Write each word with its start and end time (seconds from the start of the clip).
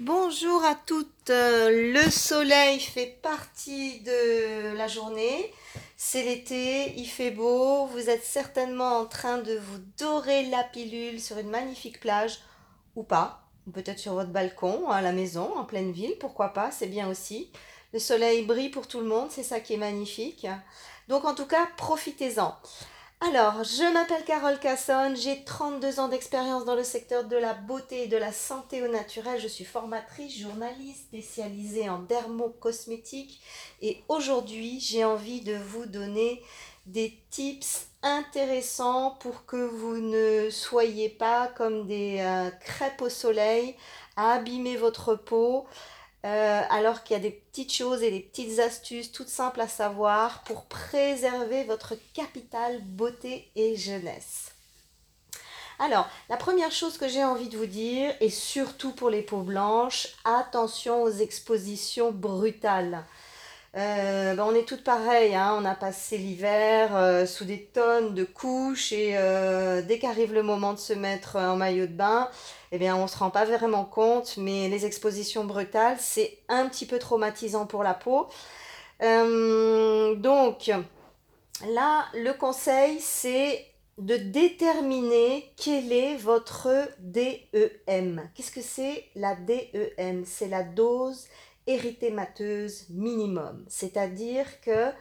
Bonjour 0.00 0.64
à 0.64 0.74
toutes. 0.74 1.30
Euh, 1.30 1.92
Le 1.92 2.10
soleil 2.10 2.80
fait 2.80 3.16
partie 3.22 4.00
de 4.00 4.76
la 4.76 4.88
journée. 4.88 5.54
C'est 5.96 6.24
l'été, 6.24 6.92
il 6.96 7.06
fait 7.06 7.30
beau. 7.30 7.86
Vous 7.86 8.10
êtes 8.10 8.24
certainement 8.24 8.98
en 8.98 9.06
train 9.06 9.38
de 9.38 9.56
vous 9.56 9.78
dorer 9.96 10.46
la 10.46 10.64
pilule 10.64 11.20
sur 11.20 11.38
une 11.38 11.48
magnifique 11.48 12.00
plage 12.00 12.40
ou 12.96 13.04
pas. 13.04 13.44
Peut-être 13.72 14.00
sur 14.00 14.14
votre 14.14 14.30
balcon, 14.30 14.90
à 14.90 15.00
la 15.00 15.12
maison, 15.12 15.56
en 15.56 15.64
pleine 15.64 15.92
ville, 15.92 16.16
pourquoi 16.18 16.48
pas, 16.48 16.72
c'est 16.72 16.88
bien 16.88 17.08
aussi. 17.08 17.52
Le 17.92 18.00
soleil 18.00 18.44
brille 18.44 18.70
pour 18.70 18.88
tout 18.88 18.98
le 18.98 19.06
monde, 19.06 19.30
c'est 19.30 19.44
ça 19.44 19.60
qui 19.60 19.74
est 19.74 19.78
magnifique. 19.78 20.48
Donc 21.06 21.24
en 21.24 21.36
tout 21.36 21.46
cas, 21.46 21.68
profitez-en. 21.76 22.56
Alors, 23.20 23.64
je 23.64 23.90
m'appelle 23.92 24.24
Carole 24.24 24.58
Casson, 24.58 25.14
j'ai 25.16 25.44
32 25.44 25.98
ans 25.98 26.08
d'expérience 26.08 26.64
dans 26.64 26.74
le 26.74 26.84
secteur 26.84 27.24
de 27.24 27.36
la 27.36 27.54
beauté 27.54 28.04
et 28.04 28.06
de 28.06 28.16
la 28.16 28.32
santé 28.32 28.82
au 28.82 28.88
naturel. 28.88 29.40
Je 29.40 29.48
suis 29.48 29.64
formatrice, 29.64 30.38
journaliste 30.38 31.04
spécialisée 31.04 31.88
en 31.88 32.00
dermocosmétique 32.00 33.40
et 33.80 34.02
aujourd'hui, 34.08 34.78
j'ai 34.80 35.04
envie 35.04 35.40
de 35.40 35.54
vous 35.54 35.86
donner 35.86 36.42
des 36.86 37.18
tips 37.30 37.86
intéressants 38.02 39.16
pour 39.20 39.46
que 39.46 39.56
vous 39.56 39.96
ne 39.96 40.50
soyez 40.50 41.08
pas 41.08 41.48
comme 41.56 41.86
des 41.86 42.18
euh, 42.20 42.50
crêpes 42.50 43.00
au 43.00 43.08
soleil 43.08 43.74
à 44.16 44.32
abîmer 44.32 44.76
votre 44.76 45.14
peau 45.14 45.66
euh, 46.24 46.62
alors 46.70 47.02
qu'il 47.02 47.14
y 47.14 47.20
a 47.20 47.22
des 47.22 47.30
petites 47.30 47.72
choses 47.72 48.02
et 48.02 48.10
des 48.10 48.20
petites 48.20 48.58
astuces 48.58 49.12
toutes 49.12 49.28
simples 49.28 49.60
à 49.60 49.68
savoir 49.68 50.42
pour 50.44 50.64
préserver 50.64 51.64
votre 51.64 51.94
capital 52.14 52.80
beauté 52.82 53.50
et 53.56 53.76
jeunesse. 53.76 54.52
Alors, 55.78 56.08
la 56.28 56.36
première 56.36 56.70
chose 56.70 56.98
que 56.98 57.08
j'ai 57.08 57.24
envie 57.24 57.48
de 57.48 57.58
vous 57.58 57.66
dire, 57.66 58.14
et 58.20 58.30
surtout 58.30 58.92
pour 58.92 59.10
les 59.10 59.22
peaux 59.22 59.42
blanches, 59.42 60.08
attention 60.24 61.02
aux 61.02 61.10
expositions 61.10 62.12
brutales. 62.12 63.04
Euh, 63.76 64.36
ben, 64.36 64.44
on 64.44 64.54
est 64.54 64.68
toutes 64.68 64.84
pareilles, 64.84 65.34
hein. 65.34 65.56
on 65.60 65.64
a 65.64 65.74
passé 65.74 66.16
l'hiver 66.16 66.94
euh, 66.94 67.26
sous 67.26 67.44
des 67.44 67.60
tonnes 67.60 68.14
de 68.14 68.22
couches 68.22 68.92
et 68.92 69.14
euh, 69.16 69.82
dès 69.82 69.98
qu'arrive 69.98 70.32
le 70.32 70.44
moment 70.44 70.74
de 70.74 70.78
se 70.78 70.92
mettre 70.92 71.36
en 71.36 71.56
maillot 71.56 71.88
de 71.88 71.92
bain, 71.92 72.28
eh 72.70 72.78
bien 72.78 72.94
on 72.94 73.08
se 73.08 73.18
rend 73.18 73.30
pas 73.30 73.44
vraiment 73.44 73.84
compte, 73.84 74.36
mais 74.36 74.68
les 74.68 74.86
expositions 74.86 75.44
brutales, 75.44 75.96
c'est 75.98 76.38
un 76.48 76.68
petit 76.68 76.86
peu 76.86 77.00
traumatisant 77.00 77.66
pour 77.66 77.82
la 77.82 77.94
peau. 77.94 78.28
donc 79.00 80.70
là, 81.66 82.04
le 82.14 82.32
conseil, 82.32 83.00
c'est 83.00 83.66
de 83.98 84.16
déterminer 84.16 85.52
quel 85.56 85.92
est 85.92 86.16
votre 86.16 86.68
DEM. 87.00 88.28
Qu'est-ce 88.34 88.52
que 88.52 88.60
c'est 88.60 89.04
la 89.16 89.34
DEM 89.34 90.24
C'est 90.24 90.48
la 90.48 90.62
dose 90.62 91.26
érythémateuse 91.66 92.88
minimum. 92.90 93.64
C'est-à-dire 93.68 94.60
que 94.60 94.92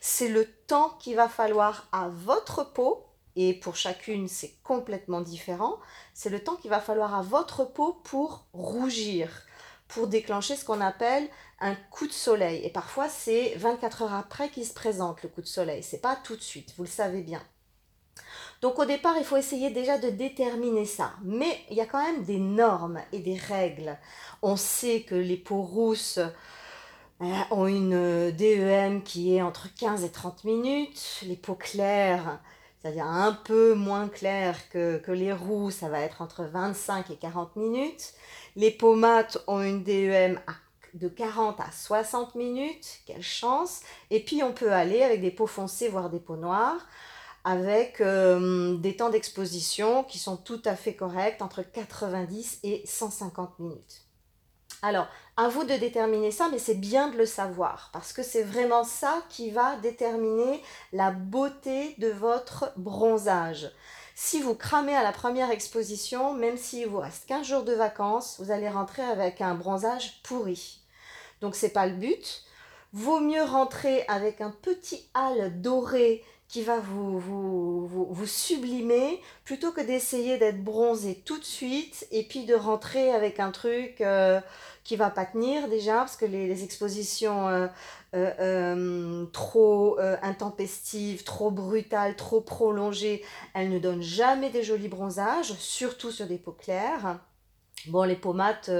c'est 0.00 0.28
le 0.28 0.46
temps 0.66 0.90
qu'il 0.98 1.16
va 1.16 1.28
falloir 1.28 1.88
à 1.92 2.08
votre 2.08 2.72
peau, 2.72 3.06
et 3.36 3.54
pour 3.54 3.76
chacune 3.76 4.28
c'est 4.28 4.54
complètement 4.62 5.20
différent, 5.20 5.78
c'est 6.14 6.30
le 6.30 6.42
temps 6.42 6.56
qu'il 6.56 6.70
va 6.70 6.80
falloir 6.80 7.14
à 7.14 7.22
votre 7.22 7.64
peau 7.64 7.94
pour 8.04 8.46
rougir, 8.52 9.30
pour 9.88 10.06
déclencher 10.06 10.56
ce 10.56 10.64
qu'on 10.64 10.80
appelle 10.80 11.28
un 11.60 11.74
coup 11.74 12.06
de 12.06 12.12
soleil. 12.12 12.64
Et 12.64 12.70
parfois 12.70 13.08
c'est 13.08 13.54
24 13.56 14.02
heures 14.02 14.14
après 14.14 14.48
qu'il 14.50 14.66
se 14.66 14.74
présente 14.74 15.22
le 15.22 15.28
coup 15.28 15.42
de 15.42 15.46
soleil, 15.46 15.82
c'est 15.82 16.00
pas 16.00 16.16
tout 16.16 16.36
de 16.36 16.42
suite, 16.42 16.74
vous 16.76 16.84
le 16.84 16.88
savez 16.88 17.22
bien. 17.22 17.42
Donc 18.60 18.78
au 18.78 18.84
départ, 18.84 19.14
il 19.16 19.24
faut 19.24 19.38
essayer 19.38 19.70
déjà 19.70 19.96
de 19.96 20.10
déterminer 20.10 20.84
ça. 20.84 21.12
Mais 21.22 21.58
il 21.70 21.76
y 21.76 21.80
a 21.80 21.86
quand 21.86 22.02
même 22.02 22.24
des 22.24 22.38
normes 22.38 23.00
et 23.12 23.20
des 23.20 23.36
règles. 23.36 23.96
On 24.42 24.56
sait 24.56 25.00
que 25.02 25.14
les 25.14 25.38
peaux 25.38 25.62
rousses 25.62 26.18
euh, 27.22 27.32
ont 27.50 27.66
une 27.66 27.94
euh, 27.94 28.32
DEM 28.32 29.02
qui 29.02 29.34
est 29.34 29.42
entre 29.42 29.74
15 29.74 30.04
et 30.04 30.10
30 30.10 30.44
minutes. 30.44 31.20
Les 31.22 31.36
peaux 31.36 31.54
claires, 31.54 32.38
c'est-à-dire 32.82 33.06
un 33.06 33.32
peu 33.32 33.72
moins 33.72 34.08
claires 34.08 34.68
que, 34.68 34.98
que, 34.98 35.12
les 35.12 35.32
roux, 35.32 35.70
ça 35.70 35.88
va 35.88 36.00
être 36.00 36.20
entre 36.20 36.44
25 36.44 37.10
et 37.10 37.16
40 37.16 37.56
minutes. 37.56 38.12
Les 38.56 38.70
peaux 38.70 38.94
mates 38.94 39.38
ont 39.46 39.62
une 39.62 39.82
DEM 39.82 40.38
de 40.92 41.08
40 41.08 41.60
à 41.60 41.70
60 41.72 42.34
minutes. 42.34 43.00
Quelle 43.06 43.22
chance. 43.22 43.80
Et 44.10 44.20
puis 44.22 44.42
on 44.42 44.52
peut 44.52 44.72
aller 44.72 45.02
avec 45.02 45.22
des 45.22 45.30
peaux 45.30 45.46
foncées, 45.46 45.88
voire 45.88 46.10
des 46.10 46.20
peaux 46.20 46.36
noires 46.36 46.86
avec 47.44 48.00
euh, 48.00 48.76
des 48.76 48.96
temps 48.96 49.10
d'exposition 49.10 50.04
qui 50.04 50.18
sont 50.18 50.36
tout 50.36 50.62
à 50.64 50.76
fait 50.76 50.94
corrects, 50.94 51.42
entre 51.42 51.62
90 51.62 52.60
et 52.62 52.82
150 52.86 53.58
minutes. 53.58 54.02
Alors, 54.82 55.08
à 55.36 55.48
vous 55.48 55.64
de 55.64 55.74
déterminer 55.74 56.30
ça, 56.30 56.48
mais 56.50 56.58
c'est 56.58 56.74
bien 56.74 57.08
de 57.08 57.18
le 57.18 57.26
savoir, 57.26 57.90
parce 57.92 58.12
que 58.12 58.22
c'est 58.22 58.42
vraiment 58.42 58.84
ça 58.84 59.22
qui 59.28 59.50
va 59.50 59.76
déterminer 59.76 60.62
la 60.92 61.10
beauté 61.10 61.94
de 61.98 62.08
votre 62.08 62.72
bronzage. 62.76 63.70
Si 64.14 64.40
vous 64.40 64.54
cramez 64.54 64.94
à 64.94 65.02
la 65.02 65.12
première 65.12 65.50
exposition, 65.50 66.34
même 66.34 66.56
s'il 66.56 66.86
vous 66.88 66.98
reste 66.98 67.26
15 67.26 67.46
jours 67.46 67.62
de 67.62 67.72
vacances, 67.72 68.36
vous 68.38 68.50
allez 68.50 68.68
rentrer 68.68 69.02
avec 69.02 69.40
un 69.40 69.54
bronzage 69.54 70.22
pourri. 70.22 70.80
Donc 71.40 71.54
c'est 71.54 71.70
pas 71.70 71.86
le 71.86 71.94
but. 71.94 72.44
Vaut 72.92 73.20
mieux 73.20 73.42
rentrer 73.42 74.04
avec 74.08 74.40
un 74.40 74.50
petit 74.50 75.08
hâle 75.14 75.60
doré 75.60 76.24
qui 76.50 76.62
va 76.64 76.80
vous, 76.80 78.26
sublimer 78.26 79.20
plutôt 79.44 79.70
que 79.70 79.80
d'essayer 79.80 80.36
d'être 80.36 80.62
bronzé 80.62 81.22
tout 81.24 81.38
de 81.38 81.44
suite 81.44 82.06
et 82.10 82.24
puis 82.24 82.44
de 82.44 82.54
rentrer 82.54 83.12
avec 83.12 83.38
un 83.38 83.52
truc 83.52 84.00
euh, 84.00 84.40
qui 84.82 84.96
va 84.96 85.10
pas 85.10 85.24
tenir 85.26 85.68
déjà 85.68 85.98
parce 85.98 86.16
que 86.16 86.26
les, 86.26 86.64
expositions 86.64 87.48
euh, 87.48 87.68
euh, 88.14 89.26
trop 89.26 89.98
intempestives, 90.22 91.22
trop 91.22 91.52
brutales, 91.52 92.16
trop 92.16 92.40
prolongées, 92.40 93.24
elles 93.54 93.70
ne 93.70 93.78
donnent 93.78 94.02
jamais 94.02 94.50
des 94.50 94.64
jolis 94.64 94.88
bronzages, 94.88 95.52
surtout 95.54 96.10
sur 96.10 96.26
des 96.26 96.38
peaux 96.38 96.52
claires. 96.52 97.20
Bon, 97.86 98.02
les 98.02 98.16
peaux 98.16 98.34
mates 98.34 98.70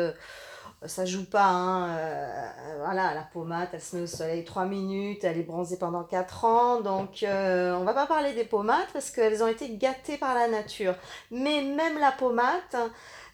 ça 0.87 1.05
joue 1.05 1.25
pas. 1.25 1.45
Hein, 1.45 1.97
euh, 1.99 2.51
voilà, 2.79 3.15
la 3.15 3.23
pommade, 3.23 3.69
elle 3.73 3.81
se 3.81 3.97
met 3.97 4.03
au 4.03 4.07
soleil 4.07 4.45
3 4.45 4.65
minutes, 4.65 5.25
elle 5.25 5.39
est 5.39 5.43
bronzée 5.43 5.79
pendant 5.79 6.05
4 6.05 6.45
ans. 6.45 6.81
Donc, 6.81 7.23
euh, 7.23 7.75
on 7.75 7.85
va 7.85 7.93
pas 7.95 8.07
parler 8.07 8.33
des 8.33 8.45
pommades 8.45 8.89
parce 8.93 9.11
qu'elles 9.11 9.43
ont 9.43 9.49
été 9.49 9.77
gâtées 9.77 10.17
par 10.17 10.35
la 10.35 10.49
nature. 10.49 10.95
Mais 11.31 11.63
même 11.63 11.99
la 11.99 12.13
pommade, 12.13 12.91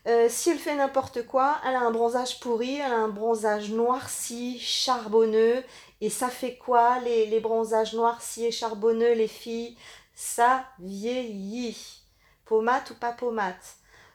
euh, 0.07 0.27
si 0.29 0.51
elle 0.51 0.59
fait 0.59 0.75
n'importe 0.77 1.25
quoi, 1.27 1.59
elle 1.67 1.77
a 1.77 1.81
un 1.81 1.91
bronzage 1.93 2.41
pourri, 2.41 2.77
elle 2.77 2.93
a 2.93 2.97
un 2.97 3.09
bronzage 3.09 3.71
noirci, 3.71 4.59
charbonneux. 4.59 5.63
Et 6.01 6.11
ça 6.11 6.29
fait 6.29 6.57
quoi 6.57 6.99
les, 7.01 7.27
les 7.27 7.41
bronzages 7.41 7.95
noircis 7.95 8.47
et 8.47 8.51
charbonneux, 8.51 9.15
les 9.15 9.29
filles? 9.29 9.77
Ça 10.15 10.65
vieillit. 10.81 12.03
Pommade 12.45 12.83
ou 12.91 12.95
pas 12.95 13.13
pommade? 13.13 13.55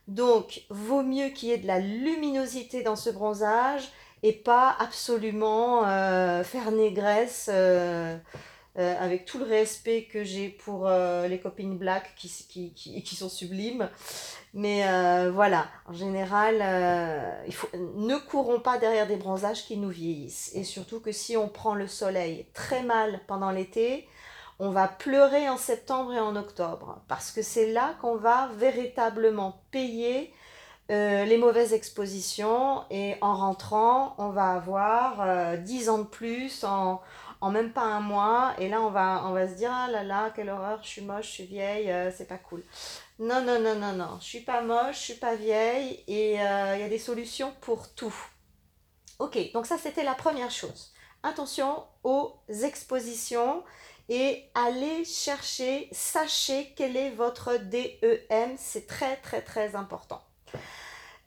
Donc, 0.08 0.64
vaut 0.70 1.04
mieux 1.04 1.30
qu'il 1.30 1.50
y 1.50 1.52
ait 1.52 1.58
de 1.58 1.68
la 1.68 1.80
luminosité 1.80 2.84
dans 2.84 2.96
ce 2.96 3.10
bronzage 3.10 3.92
et 4.24 4.34
pas 4.34 4.76
absolument 4.80 5.86
euh, 5.86 6.44
faire 6.44 6.72
négresse 6.72 7.50
euh, 7.52 8.18
euh, 8.78 8.96
avec 9.00 9.26
tout 9.26 9.40
le 9.40 9.46
respect 9.46 10.04
que 10.04 10.24
j'ai 10.24 10.50
pour 10.50 10.90
les 10.90 11.40
copines 11.40 11.78
black 11.78 12.14
qui, 12.16 13.16
sont 13.16 13.30
sublimes. 13.30 13.90
Mais 14.54 14.84
voilà, 15.30 15.68
en 15.88 15.94
général, 15.94 16.58
ne 17.96 18.18
courons 18.18 18.60
pas 18.60 18.78
derrière 18.78 19.08
des 19.08 19.18
bronzages 19.18 19.66
qui 19.66 19.78
nous 19.78 19.90
vieillissent. 19.90 20.52
Et 20.56 20.64
surtout 20.64 21.00
que 21.00 21.12
si 21.12 21.38
on 21.38 21.48
prend 21.48 21.76
le 21.76 21.88
soleil 21.88 22.46
très 22.54 22.84
mal 22.84 23.22
pendant 23.28 23.52
l'été, 23.52 24.08
on 24.62 24.70
va 24.70 24.88
pleurer 24.88 25.50
en 25.50 25.58
septembre 25.58 26.14
et 26.14 26.20
en 26.20 26.36
octobre, 26.36 27.02
parce 27.08 27.32
que 27.32 27.42
c'est 27.42 27.72
là 27.72 27.96
qu'on 28.00 28.16
va 28.16 28.48
véritablement 28.58 29.60
payer 29.72 30.32
euh, 30.92 31.26
les 31.26 31.38
mauvaises 31.38 31.74
expositions 31.74 32.84
et 32.92 33.16
en 33.22 33.36
rentrant, 33.36 34.14
on 34.20 34.30
va 34.30 34.52
avoir 34.52 35.58
10 35.58 35.90
euh, 35.90 35.92
ans 35.92 35.98
de 35.98 36.04
plus 36.04 36.64
en, 36.64 37.02
même 37.50 37.74
pas 37.74 37.82
un 37.82 38.02
mois 38.02 38.54
et 38.60 38.70
là 38.70 38.82
on 38.82 38.92
va, 38.92 39.24
on 39.26 39.32
va 39.32 39.48
se 39.48 39.56
dire 39.56 39.72
ah 39.74 39.90
là 39.90 40.04
là, 40.04 40.30
quelle 40.36 40.50
horreur, 40.50 40.80
je 40.84 40.90
suis 40.90 41.02
moche, 41.02 41.26
je 41.26 41.32
suis 41.32 41.46
vieille, 41.46 41.90
euh, 41.90 42.12
c'est 42.16 42.28
pas 42.28 42.38
cool. 42.38 42.62
Non, 43.18 43.44
non, 43.44 43.60
non, 43.60 43.74
non, 43.74 43.94
non, 43.94 44.20
je 44.20 44.26
suis 44.26 44.42
pas 44.42 44.62
moche, 44.62 44.98
je 44.98 45.06
suis 45.06 45.16
pas 45.16 45.34
vieille 45.34 46.04
et 46.08 46.34
il 46.34 46.36
y 46.36 46.84
a 46.84 46.90
des 46.90 47.00
solutions 47.00 47.52
pour 47.62 47.92
tout. 47.96 48.14
Ok, 49.18 49.40
donc 49.54 49.66
ça 49.66 49.80
c'était 49.80 50.04
la 50.04 50.14
première 50.14 50.52
chose. 50.52 50.94
Attention 51.24 51.84
aux 52.04 52.36
expositions 52.48 53.64
et 54.12 54.44
allez 54.56 55.06
chercher, 55.06 55.88
sachez 55.94 56.74
quel 56.76 56.98
est 56.98 57.12
votre 57.12 57.56
DEM, 57.56 58.56
c'est 58.58 58.86
très 58.86 59.16
très 59.16 59.42
très 59.42 59.78
important. 59.78 60.22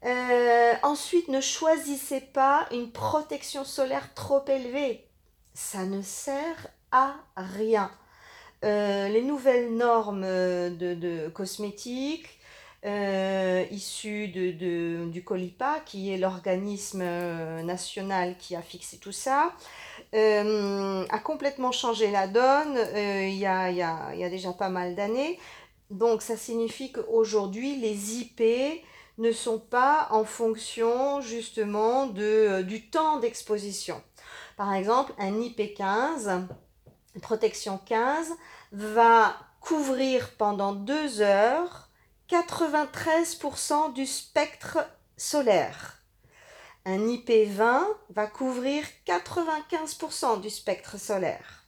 Euh, 0.05 0.75
ensuite, 0.83 1.29
ne 1.29 1.41
choisissez 1.41 2.21
pas 2.21 2.69
une 2.73 2.93
protection 2.93 3.65
solaire 3.65 4.13
trop 4.13 4.45
élevée. 4.49 5.09
Ça 5.55 5.87
ne 5.87 6.03
sert 6.03 6.69
à 6.93 7.15
rien. 7.39 7.91
Euh, 8.67 9.09
les 9.09 9.23
nouvelles 9.23 9.75
normes 9.75 10.27
de, 10.27 11.29
cosmétiques 11.31 12.39
euh, 12.85 13.65
issu 13.71 14.29
de, 14.29 15.07
du 15.07 15.25
COLIPA, 15.25 15.81
qui 15.87 16.13
est 16.13 16.19
l'organisme 16.19 17.01
euh, 17.03 17.63
national 17.63 18.37
qui 18.37 18.55
a 18.57 18.61
fixé 18.61 18.99
tout 18.99 19.13
ça, 19.13 19.53
euh, 20.15 21.07
a 21.09 21.19
complètement 21.19 21.73
changé 21.73 22.11
la 22.11 22.27
donne 22.27 22.79
il 22.95 23.37
y 23.37 23.47
a, 23.47 23.71
y, 23.71 23.81
a, 23.81 24.15
y, 24.15 24.23
a, 24.23 24.29
déjà 24.29 24.53
pas 24.53 24.69
mal 24.69 24.95
d'années. 24.95 25.39
Donc 25.89 26.21
ça 26.21 26.37
signifie 26.37 26.93
qu'aujourd'hui, 26.93 27.77
les 27.77 28.19
IP 28.21 28.43
ne 29.17 29.33
sont 29.33 29.59
pas 29.59 30.09
en 30.11 30.25
fonction 30.25 31.23
justement 31.23 32.07
de, 32.07 32.61
du 32.63 32.91
temps 32.91 33.19
d'exposition. 33.19 34.03
Par 34.59 34.75
exemple, 34.75 35.15
un 35.19 35.33
IP15, 35.33 36.47
protection 37.23 37.81
15, 37.87 38.33
va 38.73 39.37
couvrir 39.61 40.33
pendant 40.37 40.75
deux 40.75 41.23
heures 41.23 41.84
93% 42.31 43.93
du 43.93 44.07
spectre 44.07 44.79
solaire. 45.17 45.99
Un 46.87 46.99
IP20 47.07 47.83
va 48.11 48.27
couvrir 48.27 48.85
95% 49.07 50.41
du 50.41 50.51
spectre 50.51 50.99
solaire, 50.99 51.65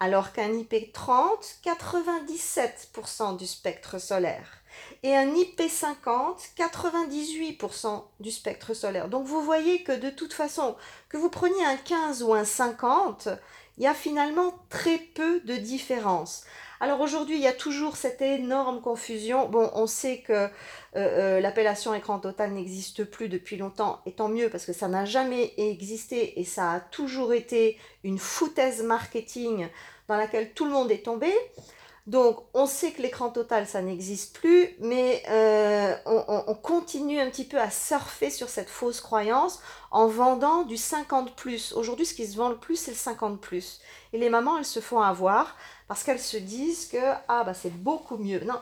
alors 0.00 0.32
qu'un 0.32 0.50
IP30, 0.50 1.62
97% 1.64 3.36
du 3.36 3.46
spectre 3.46 3.98
solaire. 3.98 4.62
Et 5.02 5.16
un 5.16 5.32
IP50, 5.32 6.54
98% 6.56 8.04
du 8.20 8.30
spectre 8.30 8.74
solaire. 8.74 9.08
Donc 9.08 9.26
vous 9.26 9.42
voyez 9.42 9.82
que 9.82 9.92
de 9.92 10.10
toute 10.10 10.34
façon, 10.34 10.76
que 11.08 11.16
vous 11.16 11.30
preniez 11.30 11.64
un 11.64 11.76
15 11.76 12.22
ou 12.22 12.34
un 12.34 12.44
50, 12.44 13.28
il 13.78 13.84
y 13.84 13.86
a 13.86 13.94
finalement 13.94 14.54
très 14.70 14.98
peu 14.98 15.40
de 15.40 15.56
différence. 15.56 16.44
Alors 16.80 17.00
aujourd'hui, 17.00 17.36
il 17.36 17.42
y 17.42 17.46
a 17.46 17.52
toujours 17.52 17.96
cette 17.96 18.20
énorme 18.20 18.82
confusion. 18.82 19.48
Bon, 19.48 19.70
on 19.74 19.86
sait 19.86 20.18
que 20.18 20.32
euh, 20.32 20.48
euh, 20.94 21.40
l'appellation 21.40 21.94
écran 21.94 22.18
total 22.18 22.52
n'existe 22.52 23.04
plus 23.04 23.28
depuis 23.28 23.56
longtemps, 23.56 24.00
et 24.04 24.12
tant 24.12 24.28
mieux 24.28 24.50
parce 24.50 24.66
que 24.66 24.72
ça 24.72 24.88
n'a 24.88 25.04
jamais 25.04 25.54
existé 25.56 26.38
et 26.38 26.44
ça 26.44 26.72
a 26.72 26.80
toujours 26.80 27.32
été 27.32 27.78
une 28.04 28.18
foutaise 28.18 28.82
marketing 28.82 29.68
dans 30.08 30.16
laquelle 30.16 30.52
tout 30.52 30.66
le 30.66 30.70
monde 30.70 30.90
est 30.90 31.04
tombé. 31.04 31.32
Donc, 32.06 32.38
on 32.54 32.66
sait 32.66 32.92
que 32.92 33.02
l'écran 33.02 33.30
total, 33.30 33.66
ça 33.66 33.82
n'existe 33.82 34.36
plus, 34.36 34.76
mais 34.78 35.24
euh, 35.28 35.92
on, 36.06 36.54
continue 36.54 37.18
un 37.18 37.28
petit 37.28 37.44
peu 37.44 37.60
à 37.60 37.68
surfer 37.68 38.30
sur 38.30 38.48
cette 38.48 38.68
fausse 38.68 39.00
croyance 39.00 39.60
en 39.90 40.06
vendant 40.06 40.62
du 40.62 40.76
50 40.76 41.34
plus. 41.34 41.72
Aujourd'hui, 41.72 42.06
ce 42.06 42.14
qui 42.14 42.26
se 42.28 42.36
vend 42.36 42.48
le 42.48 42.58
plus, 42.58 42.76
c'est 42.76 42.92
le 42.92 42.96
50 42.96 43.40
plus. 43.40 43.80
Et 44.12 44.18
les 44.18 44.30
mamans, 44.30 44.56
elles 44.56 44.64
se 44.64 44.78
font 44.78 45.00
avoir 45.00 45.56
parce 45.88 46.04
qu'elles 46.04 46.20
se 46.20 46.36
disent 46.36 46.86
que 46.86 47.12
ah 47.26 47.42
bah 47.42 47.54
c'est 47.54 47.74
beaucoup 47.74 48.18
mieux. 48.18 48.40
Non, 48.44 48.60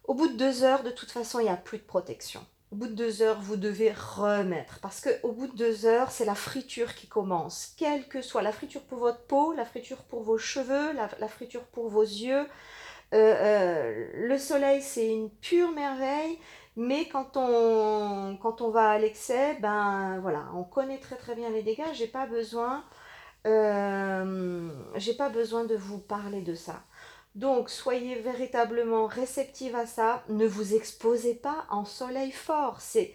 au 0.04 0.14
bout 0.14 0.28
de 0.28 0.36
deux 0.36 0.64
heures, 0.64 0.82
de 0.82 0.90
toute 0.90 1.10
façon, 1.10 1.40
il 1.40 1.44
n'y 1.44 1.50
a 1.50 1.56
plus 1.56 1.78
de 1.78 1.82
protection. 1.84 2.44
Au 2.74 2.76
bout 2.76 2.88
de 2.88 2.94
deux 2.94 3.22
heures, 3.22 3.40
vous 3.40 3.54
devez 3.54 3.92
remettre. 3.92 4.80
Parce 4.80 5.00
qu'au 5.00 5.30
bout 5.30 5.46
de 5.46 5.56
deux 5.56 5.86
heures, 5.86 6.10
c'est 6.10 6.24
la 6.24 6.34
friture 6.34 6.96
qui 6.96 7.06
commence. 7.06 7.72
Quelle 7.76 8.08
que 8.08 8.20
soit 8.20 8.42
la 8.42 8.50
friture 8.50 8.80
pour 8.80 8.98
votre 8.98 9.20
peau, 9.26 9.52
la 9.52 9.64
friture 9.64 9.98
pour 9.98 10.24
vos 10.24 10.38
cheveux, 10.38 10.92
la, 10.92 11.28
friture 11.28 11.62
pour 11.66 11.88
vos 11.88 12.02
yeux. 12.02 12.44
Euh, 13.12 13.14
euh, 13.14 14.06
le 14.14 14.38
soleil, 14.38 14.82
c'est 14.82 15.06
une 15.06 15.30
pure 15.30 15.70
merveille. 15.70 16.36
Mais 16.74 17.06
quand 17.06 17.36
on, 17.36 18.36
quand 18.42 18.60
on 18.60 18.70
va 18.70 18.90
à 18.90 18.98
l'excès, 18.98 19.56
ben 19.60 20.18
voilà, 20.20 20.46
on 20.56 20.64
connaît 20.64 20.98
très 20.98 21.14
très 21.14 21.36
bien 21.36 21.50
les 21.50 21.62
dégâts. 21.62 21.92
J'ai 21.92 22.08
pas 22.08 22.26
besoin, 22.26 22.82
euh, 23.46 24.68
j'ai 24.96 25.14
pas 25.14 25.28
besoin 25.28 25.62
de 25.62 25.76
vous 25.76 25.98
parler 25.98 26.40
de 26.40 26.56
ça. 26.56 26.82
Donc, 27.34 27.68
soyez 27.68 28.14
véritablement 28.16 29.06
réceptive 29.06 29.74
à 29.74 29.86
ça. 29.86 30.22
Ne 30.28 30.46
vous 30.46 30.74
exposez 30.74 31.34
pas 31.34 31.66
en 31.68 31.84
soleil 31.84 32.30
fort. 32.30 32.80
C'est, 32.80 33.14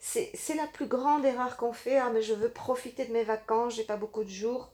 c'est, 0.00 0.54
la 0.56 0.66
plus 0.66 0.86
grande 0.86 1.24
erreur 1.24 1.56
qu'on 1.56 1.72
fait. 1.72 1.98
Ah, 1.98 2.10
mais 2.12 2.22
je 2.22 2.34
veux 2.34 2.48
profiter 2.48 3.04
de 3.04 3.12
mes 3.12 3.22
vacances, 3.22 3.76
j'ai 3.76 3.84
pas 3.84 3.96
beaucoup 3.96 4.24
de 4.24 4.28
jours. 4.28 4.72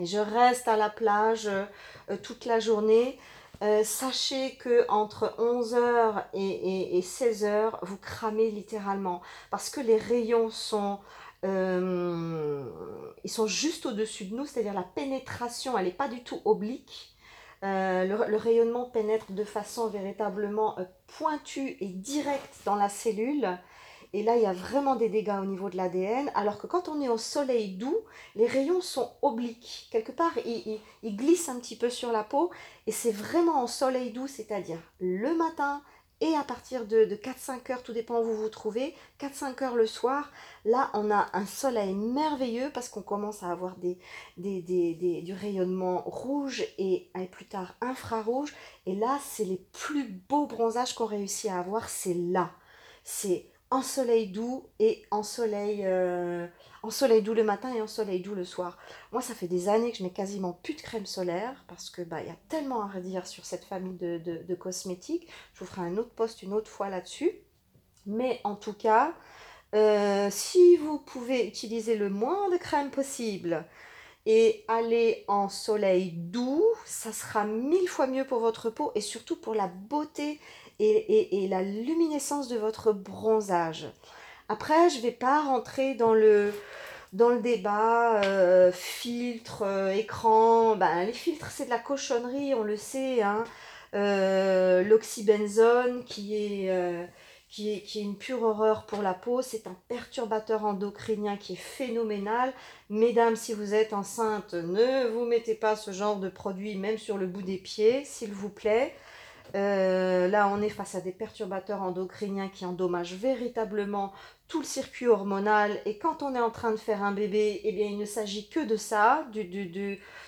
Et 0.00 0.06
je 0.06 0.18
reste 0.18 0.68
à 0.68 0.76
la 0.76 0.90
plage 0.90 1.48
euh, 1.48 2.16
toute 2.22 2.46
la 2.46 2.60
journée. 2.60 3.18
Euh, 3.62 3.84
sachez 3.84 4.56
que 4.56 4.84
entre 4.88 5.34
11h 5.38 6.24
et, 6.32 7.00
16h, 7.00 7.78
vous 7.82 7.98
cramez 7.98 8.50
littéralement. 8.50 9.22
Parce 9.50 9.70
que 9.70 9.80
les 9.80 9.98
rayons 9.98 10.50
sont, 10.50 10.98
euh, 11.44 12.64
ils 13.22 13.30
sont 13.30 13.46
juste 13.46 13.86
au-dessus 13.86 14.24
de 14.24 14.34
nous, 14.34 14.46
c'est-à-dire 14.46 14.74
la 14.74 14.82
pénétration, 14.82 15.78
elle 15.78 15.86
n'est 15.86 15.92
pas 15.92 16.08
du 16.08 16.24
tout 16.24 16.40
oblique. 16.44 17.13
Euh, 17.64 18.04
le, 18.04 18.36
rayonnement 18.36 18.84
pénètre 18.84 19.32
de 19.32 19.44
façon 19.44 19.88
véritablement 19.88 20.78
euh, 20.78 20.84
pointue 21.18 21.78
et 21.80 21.88
directe 21.88 22.60
dans 22.66 22.74
la 22.76 22.90
cellule. 22.90 23.58
Et 24.12 24.22
là, 24.22 24.36
il 24.36 24.42
y 24.42 24.46
a 24.46 24.52
vraiment 24.52 24.96
des 24.96 25.08
dégâts 25.08 25.38
au 25.40 25.46
niveau 25.46 25.70
de 25.70 25.76
l'ADN. 25.76 26.30
Alors 26.34 26.58
que 26.58 26.66
quand 26.66 26.88
on 26.88 27.00
est 27.00 27.08
au 27.08 27.16
soleil 27.16 27.74
doux, 27.76 27.96
les 28.36 28.46
rayons 28.46 28.82
sont 28.82 29.10
obliques. 29.22 29.88
Quelque 29.90 30.12
part, 30.12 30.32
ils, 30.44 30.78
glissent 31.16 31.48
un 31.48 31.58
petit 31.58 31.76
peu 31.76 31.88
sur 31.88 32.12
la 32.12 32.22
peau. 32.22 32.50
Et 32.86 32.92
c'est 32.92 33.10
vraiment 33.10 33.64
au 33.64 33.66
soleil 33.66 34.12
doux, 34.12 34.28
c'est-à-dire 34.28 34.78
le 35.00 35.34
matin, 35.34 35.82
et 36.20 36.34
à 36.36 36.44
partir 36.44 36.86
de, 36.86 37.04
4-5 37.04 37.72
heures, 37.72 37.82
tout 37.82 37.92
dépend 37.92 38.20
où 38.20 38.24
vous 38.24 38.42
vous 38.42 38.48
trouvez, 38.48 38.94
4-5 39.20 39.64
heures 39.64 39.74
le 39.74 39.86
soir, 39.86 40.30
là 40.64 40.90
on 40.94 41.10
a 41.10 41.26
un 41.32 41.44
soleil 41.44 41.94
merveilleux 41.94 42.70
parce 42.72 42.88
qu'on 42.88 43.02
commence 43.02 43.42
à 43.42 43.50
avoir 43.50 43.76
des, 43.76 43.98
du 44.36 45.32
rayonnement 45.32 46.02
rouge 46.06 46.64
et, 46.78 47.10
plus 47.32 47.46
tard 47.46 47.74
infrarouge. 47.80 48.54
Et 48.86 48.94
là, 48.94 49.18
c'est 49.24 49.44
les 49.44 49.60
plus 49.72 50.04
beaux 50.04 50.46
bronzages 50.46 50.94
qu'on 50.94 51.06
réussit 51.06 51.50
à 51.50 51.58
avoir, 51.58 51.88
c'est 51.88 52.14
là. 52.14 52.52
C'est 53.02 53.50
en 53.70 53.82
soleil 53.82 54.28
doux 54.28 54.68
et 54.78 55.02
en 55.10 55.22
soleil, 55.22 55.82
euh, 55.84 56.46
en 56.84 56.90
soleil 56.90 57.22
doux 57.22 57.32
le 57.32 57.44
matin 57.44 57.72
et 57.74 57.80
en 57.80 57.86
soleil 57.86 58.20
doux 58.20 58.34
le 58.34 58.44
soir. 58.44 58.76
Moi, 59.10 59.22
ça 59.22 59.34
fait 59.34 59.46
des 59.48 59.70
années 59.70 59.90
que 59.90 59.96
je 59.96 60.02
mets 60.02 60.10
quasiment 60.10 60.52
plus 60.52 60.74
de 60.74 60.82
crème 60.82 61.06
solaire 61.06 61.64
parce 61.66 61.88
que 61.88 62.02
bah 62.02 62.20
il 62.20 62.26
y 62.26 62.30
a 62.30 62.36
tellement 62.50 62.82
à 62.82 62.88
redire 62.88 63.26
sur 63.26 63.46
cette 63.46 63.64
famille 63.64 63.96
de, 63.96 64.54
cosmétiques. 64.54 65.26
Je 65.54 65.60
vous 65.60 65.66
ferai 65.66 65.80
un 65.80 65.96
autre 65.96 66.10
post 66.10 66.42
une 66.42 66.52
autre 66.52 66.70
fois 66.70 66.90
là-dessus. 66.90 67.32
Mais 68.04 68.40
en 68.44 68.54
tout 68.54 68.74
cas, 68.74 69.14
euh, 69.74 70.28
si 70.30 70.76
vous 70.76 70.98
pouvez 70.98 71.46
utiliser 71.46 71.96
le 71.96 72.10
moins 72.10 72.50
de 72.50 72.58
crème 72.58 72.90
possible 72.90 73.64
et 74.26 74.62
aller 74.68 75.24
en 75.26 75.48
soleil 75.48 76.12
doux, 76.12 76.64
ça 76.84 77.12
sera 77.12 77.46
mille 77.46 77.88
fois 77.88 78.06
mieux 78.06 78.26
pour 78.26 78.40
votre 78.40 78.68
peau 78.68 78.92
et 78.94 79.00
surtout 79.00 79.36
pour 79.36 79.54
la 79.54 79.68
beauté 79.68 80.38
et, 80.78 81.46
la 81.48 81.62
luminescence 81.62 82.48
de 82.48 82.56
votre 82.56 82.92
bronzage. 82.92 83.88
Après, 84.48 84.90
je 84.90 84.98
ne 84.98 85.02
vais 85.02 85.10
pas 85.10 85.40
rentrer 85.42 85.94
dans 85.94 86.12
le, 86.12 86.52
débat, 87.42 88.22
euh, 88.24 88.70
filtre, 88.72 89.62
euh, 89.62 89.90
écran, 89.90 90.76
ben, 90.76 91.04
les 91.06 91.12
filtres 91.12 91.50
c'est 91.50 91.64
de 91.66 91.70
la 91.70 91.78
cochonnerie, 91.78 92.54
on 92.54 92.62
le 92.62 92.76
sait, 92.76 93.22
hein. 93.22 93.44
Euh, 93.94 94.82
l'oxybenzone 94.82 96.04
qui 96.04 96.34
est, 96.34 97.08
qui, 97.48 97.72
est, 97.72 97.82
qui 97.82 98.00
est 98.00 98.02
une 98.02 98.18
pure 98.18 98.42
horreur 98.42 98.86
pour 98.86 99.02
la 99.02 99.14
peau, 99.14 99.40
c'est 99.40 99.66
un 99.68 99.76
perturbateur 99.88 100.64
endocrinien 100.64 101.36
qui 101.36 101.52
est 101.54 101.56
phénoménal. 101.56 102.52
Mesdames, 102.90 103.36
si 103.36 103.54
vous 103.54 103.72
êtes 103.72 103.92
enceinte, 103.92 104.54
ne 104.54 105.06
vous 105.08 105.24
mettez 105.24 105.54
pas 105.54 105.76
ce 105.76 105.92
genre 105.92 106.16
de 106.16 106.28
produit 106.28 106.74
même 106.76 106.98
sur 106.98 107.16
le 107.16 107.28
bout 107.28 107.42
des 107.42 107.58
pieds, 107.58 108.04
s'il 108.04 108.32
vous 108.32 108.50
plaît. 108.50 108.94
Euh, 109.54 110.26
là, 110.26 110.48
on 110.48 110.60
est 110.60 110.68
face 110.68 110.96
à 110.96 111.00
des 111.00 111.12
perturbateurs 111.12 111.82
endocriniens 111.82 112.48
qui 112.48 112.66
endommagent 112.66 113.14
véritablement 113.14 114.12
tout 114.48 114.58
le 114.58 114.64
circuit 114.66 115.06
hormonal. 115.06 115.80
Et 115.86 115.98
quand 115.98 116.22
on 116.22 116.34
est 116.34 116.40
en 116.40 116.50
train 116.50 116.72
de 116.72 116.76
faire 116.76 117.02
un 117.04 117.12
bébé, 117.12 117.60
eh 117.62 117.72
bien, 117.72 117.86
il 117.86 117.98
ne 117.98 118.04
s'agit 118.04 118.48
que 118.48 118.60
de 118.60 118.76
ça, 118.76 119.26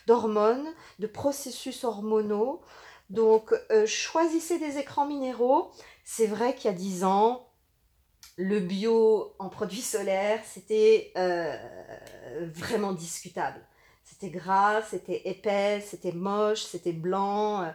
d'hormones, 0.07 0.69
de 1.01 1.07
processus 1.07 1.83
hormonaux. 1.83 2.63
Donc, 3.11 3.53
euh, 3.73 3.87
choisissez 3.87 4.59
des 4.59 4.79
écrans 4.79 5.07
minéraux. 5.07 5.73
C'est 6.05 6.27
vrai 6.27 6.55
qu'il 6.55 6.71
y 6.71 6.75
a 6.75 6.77
10 6.77 7.05
ans, 7.05 7.49
le 8.37 8.61
bio 8.61 9.35
en 9.39 9.49
produits 9.49 9.81
solaires, 9.81 10.41
c'était 10.45 11.13
euh, 11.17 11.57
vraiment 12.55 12.93
discutable. 12.93 13.61
C'était 14.05 14.31
gras, 14.31 14.83
c'était 14.83 15.23
épais, 15.25 15.81
c'était 15.85 16.13
moche, 16.13 16.63
c'était 16.63 16.93
blanc. 16.93 17.67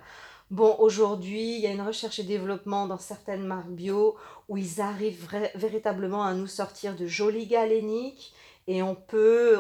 Bon, 0.52 0.76
aujourd'hui, 0.80 1.56
il 1.56 1.62
y 1.62 1.68
a 1.68 1.72
une 1.72 1.82
recherche 1.82 2.20
et 2.20 2.24
développement 2.24 2.86
dans 2.86 2.98
certaines 2.98 3.46
marques 3.46 3.70
bio 3.70 4.18
où 4.50 4.58
ils 4.58 4.82
arrivent 4.82 5.26
véritablement 5.56 6.26
à 6.26 6.34
nous 6.34 6.46
sortir 6.46 6.94
de 6.98 7.08
jolis 7.08 7.48
galéniques 7.48 8.34
et 8.68 8.84
on 8.84 8.94
peut, 8.94 9.56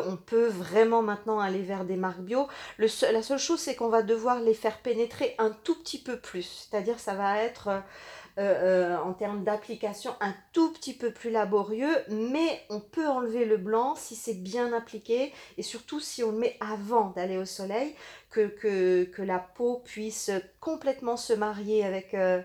vraiment 0.49 1.01
maintenant 1.01 1.39
aller 1.39 1.61
vers 1.61 1.85
des 1.85 1.95
marques 1.95 2.19
bio. 2.19 2.45
La 2.77 2.89
seule 2.89 3.39
chose, 3.39 3.61
c'est 3.61 3.75
qu'on 3.75 3.87
va 3.87 4.01
devoir 4.01 4.41
les 4.41 4.53
faire 4.53 4.79
pénétrer 4.79 5.33
un 5.37 5.51
tout 5.63 5.75
petit 5.75 5.97
peu 5.97 6.19
plus. 6.19 6.67
C'est-à-dire, 6.69 6.99
ça 6.99 7.13
va 7.13 7.41
être 7.41 7.69
euh, 8.37 8.93
euh, 8.93 8.97
en 8.97 9.13
termes 9.13 9.43
d'application 9.43 10.11
un 10.21 10.33
tout 10.53 10.71
petit 10.71 10.93
peu 10.93 11.11
plus 11.11 11.31
laborieux, 11.31 11.95
mais 12.09 12.63
on 12.69 12.79
peut 12.79 13.07
enlever 13.07 13.43
le 13.43 13.57
blanc 13.57 13.95
si 13.95 14.15
c'est 14.15 14.35
bien 14.35 14.71
appliqué 14.71 15.33
et 15.57 15.63
surtout 15.63 15.99
si 15.99 16.23
on 16.23 16.31
le 16.31 16.37
met 16.37 16.57
avant 16.61 17.09
d'aller 17.09 17.37
au 17.37 17.43
soleil, 17.45 17.93
que, 18.29 18.47
que, 18.47 19.21
la 19.21 19.39
peau 19.39 19.81
puisse 19.83 20.31
complètement 20.59 21.17
se 21.17 21.33
marier 21.33 21.83
avec... 21.83 22.13
Euh, 22.13 22.41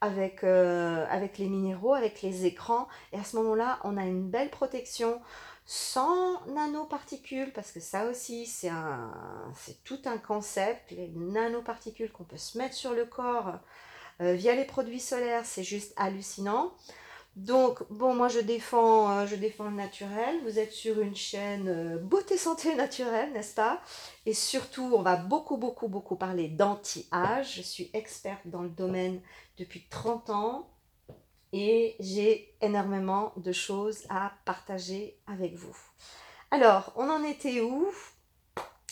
avec, 0.00 0.44
avec 0.44 1.38
les 1.38 1.48
minéraux, 1.48 1.92
avec 1.92 2.22
les 2.22 2.46
écrans. 2.46 2.86
Et 3.12 3.18
à 3.18 3.24
ce 3.24 3.34
moment-là, 3.34 3.80
on 3.82 3.96
a 3.96 4.04
une 4.04 4.30
belle 4.30 4.48
protection 4.48 5.20
sans 5.66 6.40
nanoparticules, 6.46 7.52
parce 7.52 7.72
que 7.72 7.80
ça 7.80 8.06
aussi, 8.06 8.46
c'est 8.46 8.70
tout 9.82 9.98
un 10.04 10.18
concept, 10.18 10.92
les 10.92 11.08
nanoparticules 11.08 12.12
qu'on 12.12 12.22
peut 12.22 12.36
se 12.36 12.58
mettre 12.58 12.74
sur 12.74 12.94
le 12.94 13.06
corps 13.06 13.58
euh, 14.20 14.34
via 14.34 14.54
les 14.54 14.64
produits 14.64 15.00
solaires, 15.00 15.44
c'est 15.44 15.64
juste 15.64 15.92
hallucinant. 15.96 16.72
Donc, 17.38 17.84
bon, 17.88 18.16
moi 18.16 18.26
je 18.26 18.40
défends, 18.40 19.10
euh, 19.10 19.26
je 19.26 19.36
défends 19.36 19.70
le 19.70 19.76
naturel. 19.76 20.40
Vous 20.42 20.58
êtes 20.58 20.72
sur 20.72 21.00
une 21.00 21.14
chaîne 21.14 21.68
euh, 21.68 21.98
beauté 21.98 22.36
santé 22.36 22.74
naturelle, 22.74 23.32
n'est-ce 23.32 23.54
pas? 23.54 23.80
Et 24.26 24.34
surtout, 24.34 24.92
on 24.96 25.02
va 25.02 25.14
beaucoup, 25.14 25.56
beaucoup, 25.56 25.86
beaucoup 25.86 26.16
parler 26.16 26.48
d'anti-âge. 26.48 27.54
Je 27.54 27.62
suis 27.62 27.90
experte 27.94 28.46
dans 28.46 28.62
le 28.62 28.68
domaine 28.68 29.20
depuis 29.56 29.86
30 29.88 30.30
ans 30.30 30.68
et 31.52 31.94
j'ai 32.00 32.56
énormément 32.60 33.32
de 33.36 33.52
choses 33.52 34.04
à 34.08 34.32
partager 34.44 35.16
avec 35.28 35.54
vous. 35.54 35.76
Alors, 36.50 36.92
on 36.96 37.08
en 37.08 37.22
était 37.22 37.60
où? 37.60 37.88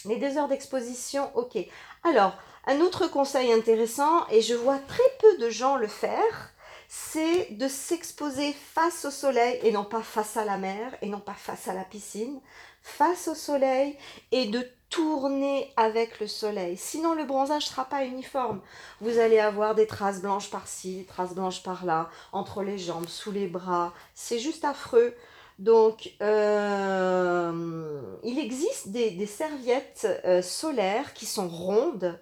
Les 0.04 0.18
deux 0.18 0.38
heures 0.38 0.47
d'exposition, 0.47 1.37
ok. 1.37 1.59
Alors, 2.04 2.38
un 2.67 2.81
autre 2.81 3.07
conseil 3.07 3.53
intéressant, 3.53 4.27
et 4.31 4.43
je 4.43 4.55
vois 4.55 4.79
très 4.79 5.03
peu 5.21 5.39
de 5.39 5.51
gens 5.51 5.77
le 5.77 5.87
faire, 5.87 6.53
c'est 6.89 7.49
de 7.53 7.69
s'exposer 7.69 8.53
face 8.53 9.05
au 9.05 9.11
soleil 9.11 9.59
et 9.63 9.73
non 9.73 9.85
pas 9.85 10.03
face 10.03 10.37
à 10.37 10.45
la 10.45 10.57
mer 10.57 10.97
et 11.03 11.09
non 11.09 11.21
pas 11.21 11.35
face 11.35 11.69
à 11.69 11.75
la 11.75 11.85
piscine, 11.85 12.41
face 12.83 13.29
au 13.29 13.35
soleil 13.35 13.97
et 14.31 14.47
de 14.47 14.67
tourner 14.89 15.73
avec 15.77 16.21
le 16.21 16.27
soleil. 16.27 16.77
Sinon, 16.77 17.15
le 17.15 17.25
bronzage 17.25 17.65
ne 17.65 17.71
sera 17.71 17.85
pas 17.85 18.05
uniforme. 18.05 18.61
Vous 19.01 19.19
allez 19.19 19.41
avoir 19.41 19.75
des 19.75 19.87
traces 19.87 20.21
blanches 20.21 20.51
par-ci, 20.51 21.05
traces 21.09 21.35
blanches 21.35 21.63
par-là, 21.63 22.09
entre 22.33 22.63
les 22.63 22.79
jambes, 22.79 23.09
sous 23.09 23.33
les 23.33 23.49
bras. 23.49 23.93
C'est 24.15 24.39
juste 24.39 24.65
affreux. 24.65 25.15
Donc, 25.59 26.13
euh, 26.21 28.01
il 28.23 28.39
existe 28.39 28.89
des, 28.89 29.27
serviettes 29.27 30.07
euh, 30.25 30.43
solaires 30.43 31.15
qui 31.15 31.27
sont 31.27 31.49
rondes 31.49 32.19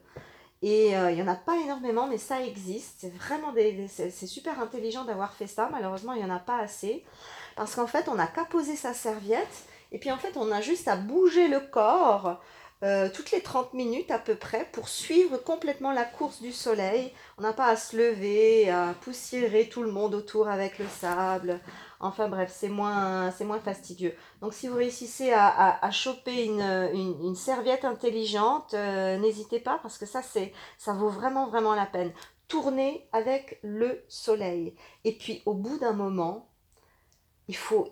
et 0.67 0.97
euh, 0.97 1.11
il 1.11 1.17
n'y 1.17 1.23
en 1.23 1.29
a 1.29 1.35
pas 1.35 1.59
énormément, 1.59 2.07
mais 2.07 2.17
ça 2.17 2.43
existe. 2.43 2.95
C'est 3.01 3.15
vraiment 3.15 3.53
des, 3.53 3.87
c'est 3.87 4.27
super 4.27 4.59
intelligent 4.61 5.05
d'avoir 5.05 5.35
fait 5.35 5.47
ça. 5.47 5.69
Malheureusement, 5.71 6.15
il 6.15 6.25
n'y 6.25 6.31
en 6.31 6.35
a 6.35 6.39
pas 6.39 6.57
assez. 6.57 7.05
Parce 7.55 7.75
qu'en 7.75 7.87
fait, 7.87 8.09
on 8.09 8.15
n'a 8.15 8.27
qu'à 8.27 8.47
poser 8.47 8.75
sa 8.75 8.95
serviette. 8.95 9.67
Et 9.93 9.99
puis 9.99 10.11
en 10.11 10.17
fait, 10.17 10.39
on 10.39 10.51
a 10.51 10.63
juste 10.63 10.89
à 10.89 10.97
bouger 10.97 11.49
le 11.49 11.61
corps 11.61 12.41
euh, 12.85 13.09
toutes 13.13 13.33
les 13.33 13.41
30 13.41 13.75
minutes 13.75 14.11
à 14.11 14.19
peu 14.19 14.37
près 14.37 14.69
pour 14.73 14.89
suivre 14.89 15.39
complètement 15.39 15.91
la 15.91 16.05
course 16.05 16.41
du 16.41 16.53
soleil. 16.53 17.13
On 17.39 17.43
n'a 17.43 17.53
pas 17.53 17.67
à 17.67 17.77
se 17.77 17.97
lever, 17.97 18.71
à 18.71 18.95
poussiérer 19.01 19.69
tout 19.69 19.83
le 19.83 19.91
monde 19.91 20.15
autour 20.15 20.49
avec 20.49 20.79
le 20.79 20.87
sable, 20.87 21.61
Enfin 22.05 22.29
bref, 22.29 22.53
c'est 22.55 22.69
moins, 22.69 23.31
fastidieux. 23.65 24.15
Donc 24.43 24.53
si 24.53 24.69
vous 24.69 24.77
réussissez 24.77 25.33
à, 25.33 25.91
choper 25.91 26.45
une, 26.45 27.35
serviette 27.35 27.87
intelligente, 27.87 28.75
euh, 28.75 29.17
n'hésitez 29.17 29.59
pas 29.59 29.79
parce 29.83 29.97
que 29.97 30.05
ça 30.05 30.21
vaut 30.93 31.09
vraiment, 31.09 31.49
vraiment 31.49 31.75
la 31.75 31.87
peine. 31.87 32.13
Tournez 32.47 33.09
avec 33.13 33.59
le 33.63 34.05
soleil. 34.09 34.75
Et 35.05 35.17
puis 35.17 35.43
au 35.47 35.55
bout 35.55 35.79
d'un 35.79 35.95
moment, 35.95 36.47
il 37.49 37.57
faut, 37.57 37.87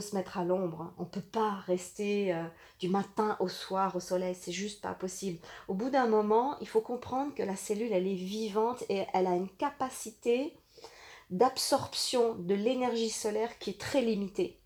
se 0.00 0.14
mettre 0.14 0.38
à 0.38 0.44
l'ombre. 0.44 0.92
On 0.98 1.02
ne 1.02 1.08
peut 1.08 1.20
pas 1.20 1.54
rester 1.66 2.34
euh, 2.34 2.44
du 2.78 2.88
matin 2.88 3.36
au 3.40 3.48
soir 3.48 3.96
au 3.96 4.00
soleil, 4.00 4.34
c'est 4.34 4.52
juste 4.52 4.82
pas 4.82 4.94
possible. 4.94 5.38
Au 5.68 5.74
bout 5.74 5.90
d'un 5.90 6.06
moment, 6.06 6.56
il 6.60 6.68
faut 6.68 6.80
comprendre 6.80 7.34
que 7.34 7.42
la 7.42 7.56
cellule, 7.56 7.92
elle 7.92 8.06
est 8.06 8.14
vivante 8.14 8.84
et 8.88 9.06
elle 9.14 9.26
a 9.26 9.34
une 9.34 9.48
capacité 9.48 10.54
d'absorption 11.30 12.34
de 12.34 12.54
l'énergie 12.54 13.10
solaire 13.10 13.58
qui 13.58 13.70
est 13.70 13.80
très 13.80 14.02
limitée. 14.02 14.60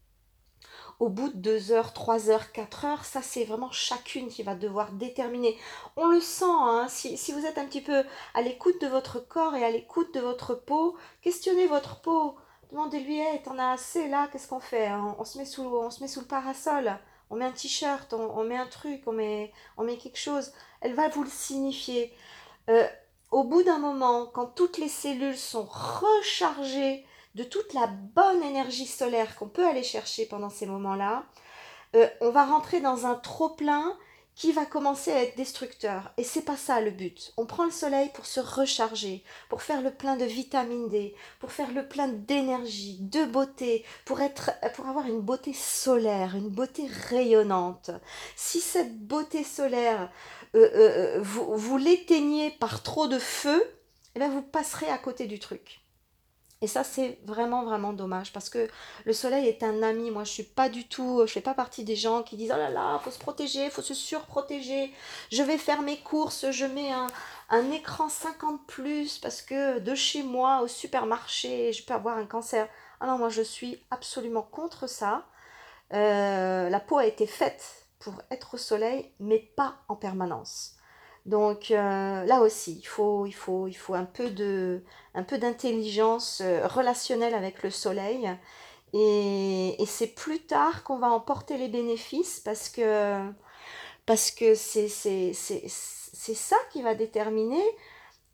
Au 1.00 1.09
bout 1.09 1.29
de 1.29 1.37
2 1.37 1.73
heures, 1.73 1.93
3 1.93 2.31
heures, 2.31 2.53
4 2.53 2.85
heures, 2.85 3.05
ça 3.05 3.21
c'est 3.21 3.45
vraiment 3.45 3.71
chacune 3.73 4.29
qui 4.29 4.43
va 4.43 4.55
devoir 4.55 4.93
déterminer. 4.93 5.59
On 5.97 6.07
le 6.07 6.21
sent, 6.21 6.45
hein, 6.47 6.87
si, 6.88 7.33
vous 7.33 7.45
êtes 7.45 7.59
un 7.59 7.67
petit 7.67 7.81
peu 7.81 8.05
à 8.35 8.43
l'écoute 8.43 8.81
de 8.81 8.87
votre 8.87 9.19
corps 9.19 9.57
et 9.57 9.64
à 9.64 9.71
l'écoute 9.71 10.14
de 10.14 10.21
votre 10.21 10.55
peau, 10.55 10.97
questionnez 11.21 11.67
votre 11.67 12.00
peau. 12.00 12.37
Demandez-lui, 12.71 13.18
hey, 13.18 13.42
t'en 13.42 13.59
as 13.59 13.73
assez 13.73 14.09
là, 14.09 14.28
qu'est-ce 14.30 14.49
qu'on 14.49 14.61
fait 14.61 14.90
on, 14.92 15.25
se 15.25 15.38
met 15.38 15.44
sous, 15.44 15.62
on 15.62 15.90
se 15.90 16.00
met 16.00 16.09
sous 16.09 16.21
le 16.21 16.26
parasol, 16.26 16.99
on 17.30 17.37
met 17.37 17.44
un 17.44 17.52
t-shirt, 17.52 18.12
on, 18.12 18.44
met 18.44 18.56
un 18.56 18.66
truc, 18.66 19.02
on 19.06 19.12
met, 19.12 19.52
on 19.76 19.85
met 19.85 19.97
quelque 19.97 20.18
chose. 20.18 20.52
Elle 20.80 20.94
va 20.94 21.09
vous 21.09 21.23
le 21.23 21.30
signifier. 21.30 22.12
Euh, 22.68 22.87
au 23.30 23.44
bout 23.44 23.62
d'un 23.62 23.78
moment, 23.78 24.26
quand 24.26 24.47
toutes 24.47 24.78
les 24.78 24.88
cellules 24.88 25.37
sont 25.37 25.64
rechargées 25.64 27.04
de 27.35 27.44
toute 27.44 27.73
la 27.75 27.87
bonne 27.87 28.42
énergie 28.42 28.87
solaire 28.87 29.37
qu'on 29.37 29.49
peut 29.49 29.66
aller 29.66 29.83
chercher 29.83 30.26
pendant 30.26 30.50
ces 30.50 30.66
moments-là, 30.66 31.25
euh, 31.97 32.09
on 32.21 32.30
va 32.30 32.44
rentrer 32.44 32.80
dans 32.80 33.06
un 33.06 33.14
trop-plein 33.14 33.97
qui 34.35 34.53
va 34.53 34.67
commencer 34.67 35.12
à 35.12 35.23
être 35.23 35.37
destructeur. 35.37 36.12
Et 36.17 36.25
c'est 36.25 36.43
pas 36.43 36.57
ça 36.57 36.81
le 36.81 36.91
but. 36.91 37.33
On 37.37 37.47
prend 37.47 37.64
le 37.64 37.71
soleil 37.71 38.11
pour 38.14 38.26
se 38.26 38.41
recharger, 38.41 39.23
pour 39.49 39.62
faire 39.62 39.81
le 39.81 39.93
plein 39.93 40.17
de 40.17 40.25
vitamine 40.25 40.88
D, 40.88 41.14
pour 41.38 41.53
faire 41.53 41.73
le 41.73 41.87
plein 41.87 42.09
d'énergie, 42.09 42.99
de 43.00 43.25
beauté, 43.25 43.85
pour 44.05 44.21
être, 44.21 44.50
pour 44.75 44.87
avoir 44.87 45.07
une 45.07 45.21
beauté 45.21 45.53
solaire, 45.53 46.35
une 46.35 46.49
beauté 46.49 46.87
rayonnante. 47.11 47.91
Si 48.37 48.61
cette 48.61 48.99
beauté 49.07 49.45
solaire 49.45 50.11
euh, 50.55 50.71
euh, 50.75 51.21
vous, 51.21 51.57
vous 51.57 51.79
l'éteignez 51.79 52.50
par 52.50 52.83
trop 52.83 53.07
de 53.07 53.19
feu, 53.19 53.62
eh 54.14 54.19
bien 54.19 54.31
vous 54.31 54.43
passerez 54.43 54.88
à 54.88 54.99
côté 54.99 55.26
du 55.26 55.38
truc. 55.38 55.84
Et 56.64 56.66
ça, 56.66 56.83
c'est 56.83 57.18
vraiment, 57.26 57.62
vraiment 57.62 57.92
dommage 57.92 58.33
parce 58.33 58.49
que 58.49 58.68
le 59.04 59.12
soleil 59.12 59.49
est 59.49 59.62
un 59.62 59.83
ami. 59.83 60.11
Moi, 60.11 60.25
je 60.25 60.30
suis 60.30 60.44
pas 60.44 60.71
du 60.71 60.88
tout, 60.88 61.21
je 61.26 61.30
fais 61.30 61.42
pas 61.42 61.52
partie 61.52 61.85
des 61.85 61.94
gens 61.94 62.23
qui 62.23 62.38
disent 62.38 62.52
oh 62.54 62.56
là 62.56 62.71
là, 62.71 62.99
faut 63.04 63.11
se 63.11 63.18
protéger, 63.18 63.68
faut 63.68 63.83
se 63.83 63.92
surprotéger. 63.92 64.90
Je 65.30 65.42
vais 65.42 65.59
faire 65.59 65.83
mes 65.83 65.99
courses, 65.99 66.50
je 66.50 66.64
mets 66.64 66.90
un, 66.90 67.71
écran 67.71 68.09
50 68.09 68.66
plus 68.66 69.18
parce 69.18 69.42
que 69.42 69.78
de 69.78 69.94
chez 69.94 70.23
moi 70.23 70.62
au 70.62 70.66
supermarché, 70.66 71.75
je 71.75 71.85
peux 71.85 71.92
avoir 71.92 72.16
un 72.16 72.25
cancer. 72.25 72.66
Ah 72.99 73.09
non, 73.09 73.18
moi, 73.18 73.28
je 73.28 73.42
suis 73.42 73.85
absolument 73.90 74.40
contre 74.40 74.87
ça. 74.87 75.26
Euh, 75.92 76.71
la 76.71 76.80
peau 76.80 76.97
a 76.97 77.04
été 77.04 77.26
faite 77.26 77.88
pour 77.99 78.14
être 78.30 78.54
au 78.54 78.56
soleil, 78.56 79.12
mais 79.21 79.38
pas 79.54 79.75
en 79.88 79.97
permanence. 79.97 80.76
Donc 81.26 81.71
euh, 81.71 82.25
là 82.25 82.40
aussi, 82.43 82.78
il 82.78 82.87
faut, 82.87 83.26
un 83.95 84.04
peu 84.04 84.28
d'intelligence 85.38 86.43
euh, 86.45 86.66
relationnelle 86.66 87.35
avec 87.35 87.62
le 87.62 87.71
soleil 87.71 88.28
Et, 88.93 89.76
c'est 89.87 90.14
plus 90.14 90.40
tard 90.40 90.85
qu'on 90.85 90.99
va 90.99 91.11
en 91.11 91.21
porter 91.21 91.57
les 91.57 91.69
bénéfices 91.69 92.40
parce 92.40 92.69
que 92.69 93.21
parce 94.07 94.31
que 94.31 94.54
c'est 94.54 94.88
ça 94.88 96.57
qui 96.73 96.83
va 96.83 96.95
déterminer 96.95 97.64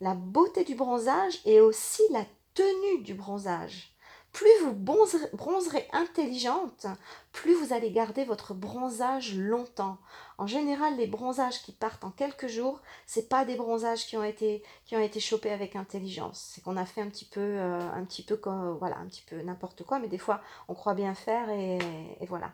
la 0.01 0.15
beauté 0.15 0.65
du 0.65 0.75
bronzage 0.75 1.41
et 1.45 1.61
aussi 1.61 2.03
la 2.11 2.25
tenue 2.55 3.03
du 3.03 3.15
bronzage. 3.15 3.95
Plus 4.33 4.51
vous 4.63 4.73
bronzerez, 4.73 5.89
intelligente, 5.93 6.87
plus 7.33 7.55
vous 7.55 7.73
allez 7.73 7.91
garder 7.91 8.25
votre 8.25 8.55
bronzage 8.55 9.35
longtemps. 9.37 9.99
En 10.39 10.47
général, 10.47 10.97
les 10.97 11.09
bronzages 11.09 11.63
qui 11.63 11.73
partent 11.73 12.05
en 12.05 12.11
quelques 12.11 12.47
jours, 12.47 12.81
c'est 13.07 13.29
pas 13.29 13.45
des 13.45 13.57
bronzages 13.57 14.07
qui 14.07 14.17
ont 14.17 14.23
été 14.23 14.63
qui 14.85 14.97
ont 14.97 15.01
été 15.01 15.19
chopés 15.19 15.51
avec 15.51 15.75
intelligence. 15.75 16.53
C'est 16.55 16.63
qu'on 16.63 16.77
a 16.77 16.87
fait 16.87 17.01
un 17.01 17.09
petit 17.09 17.25
peu 17.25 17.41
euh, 17.41 17.81
un 17.93 18.05
petit 18.05 18.23
peu 18.23 18.37
comme 18.37 18.77
voilà 18.79 18.99
un 18.99 19.07
petit 19.07 19.23
peu 19.23 19.41
n'importe 19.43 19.83
quoi, 19.83 19.99
mais 19.99 20.09
des 20.09 20.19
fois 20.19 20.41
on 20.69 20.75
croit 20.75 20.95
bien 20.95 21.15
faire 21.15 21.51
et, 21.51 21.79
et 22.21 22.27
voilà. 22.27 22.53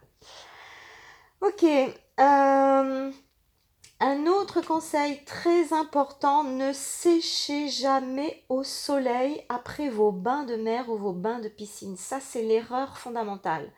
Ok. 1.43 1.65
Euh, 2.19 3.13
un 4.01 4.27
autre 4.27 4.61
conseil 4.61 5.25
très 5.25 5.73
important, 5.73 6.45
ne 6.45 6.73
séchez 6.73 7.69
jamais 7.69 8.45
au 8.51 8.63
soleil 8.63 9.43
après 9.49 9.89
vos 9.89 10.13
bains 10.13 10.45
de 10.45 10.57
mer 10.57 10.91
ou 10.91 10.97
vos 10.97 11.13
bains 11.13 11.39
de 11.39 11.49
piscine. 11.49 11.97
Ça, 11.97 12.21
c'est 12.21 12.43
l'erreur 12.43 12.99
fondamentale. 12.99 13.73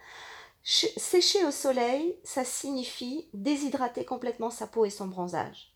Sécher 0.65 1.45
au 1.47 1.51
soleil, 1.51 2.19
ça 2.25 2.45
signifie 2.45 3.29
déshydrater 3.33 4.05
complètement 4.05 4.51
sa 4.51 4.67
peau 4.67 4.85
et 4.85 4.91
son 4.91 5.07
bronzage. 5.07 5.73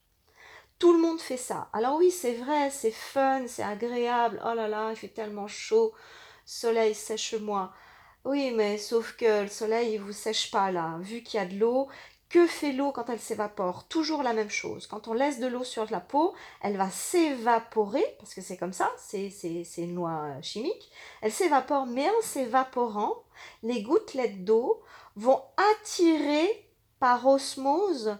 Tout 0.78 0.92
le 0.92 0.98
monde 0.98 1.20
fait 1.20 1.36
ça. 1.36 1.68
Alors 1.72 1.96
oui, 1.96 2.10
c'est 2.10 2.34
vrai, 2.34 2.68
c'est 2.70 2.90
fun, 2.90 3.44
c'est 3.46 3.62
agréable. 3.62 4.42
Oh 4.44 4.54
là 4.54 4.66
là, 4.66 4.90
il 4.90 4.96
fait 4.96 5.08
tellement 5.08 5.46
chaud. 5.46 5.92
Soleil, 6.44 6.94
sèche-moi. 6.94 7.72
Oui, 8.24 8.52
mais 8.54 8.78
sauf 8.78 9.16
que 9.16 9.42
le 9.42 9.48
soleil, 9.48 9.94
il 9.94 10.00
vous 10.00 10.12
sèche 10.12 10.50
pas 10.50 10.70
là. 10.70 10.96
Vu 11.00 11.22
qu'il 11.22 11.38
y 11.38 11.42
a 11.42 11.46
de 11.46 11.56
l'eau, 11.56 11.88
que 12.32 12.46
fait 12.46 12.72
l'eau 12.72 12.92
quand 12.92 13.10
elle 13.10 13.20
s'évapore? 13.20 13.84
Toujours 13.84 14.22
la 14.22 14.32
même 14.32 14.48
chose. 14.48 14.86
Quand 14.86 15.06
on 15.06 15.12
laisse 15.12 15.38
de 15.38 15.46
l'eau 15.46 15.64
sur 15.64 15.86
la 15.90 16.00
peau, 16.00 16.32
elle 16.62 16.78
va 16.78 16.88
s'évaporer, 16.88 18.04
parce 18.18 18.32
que 18.32 18.40
c'est 18.40 18.56
comme 18.56 18.72
ça, 18.72 18.90
c'est 18.96 19.28
une 19.76 19.94
loi 19.94 20.24
euh, 20.24 20.42
chimique. 20.42 20.90
Elle 21.20 21.30
s'évapore, 21.30 21.84
mais 21.84 22.08
en 22.08 22.22
s'évaporant, 22.22 23.16
les 23.62 23.82
gouttelettes 23.82 24.44
d'eau 24.44 24.82
vont 25.14 25.42
attirer 25.82 26.66
par 27.00 27.26
osmose 27.26 28.16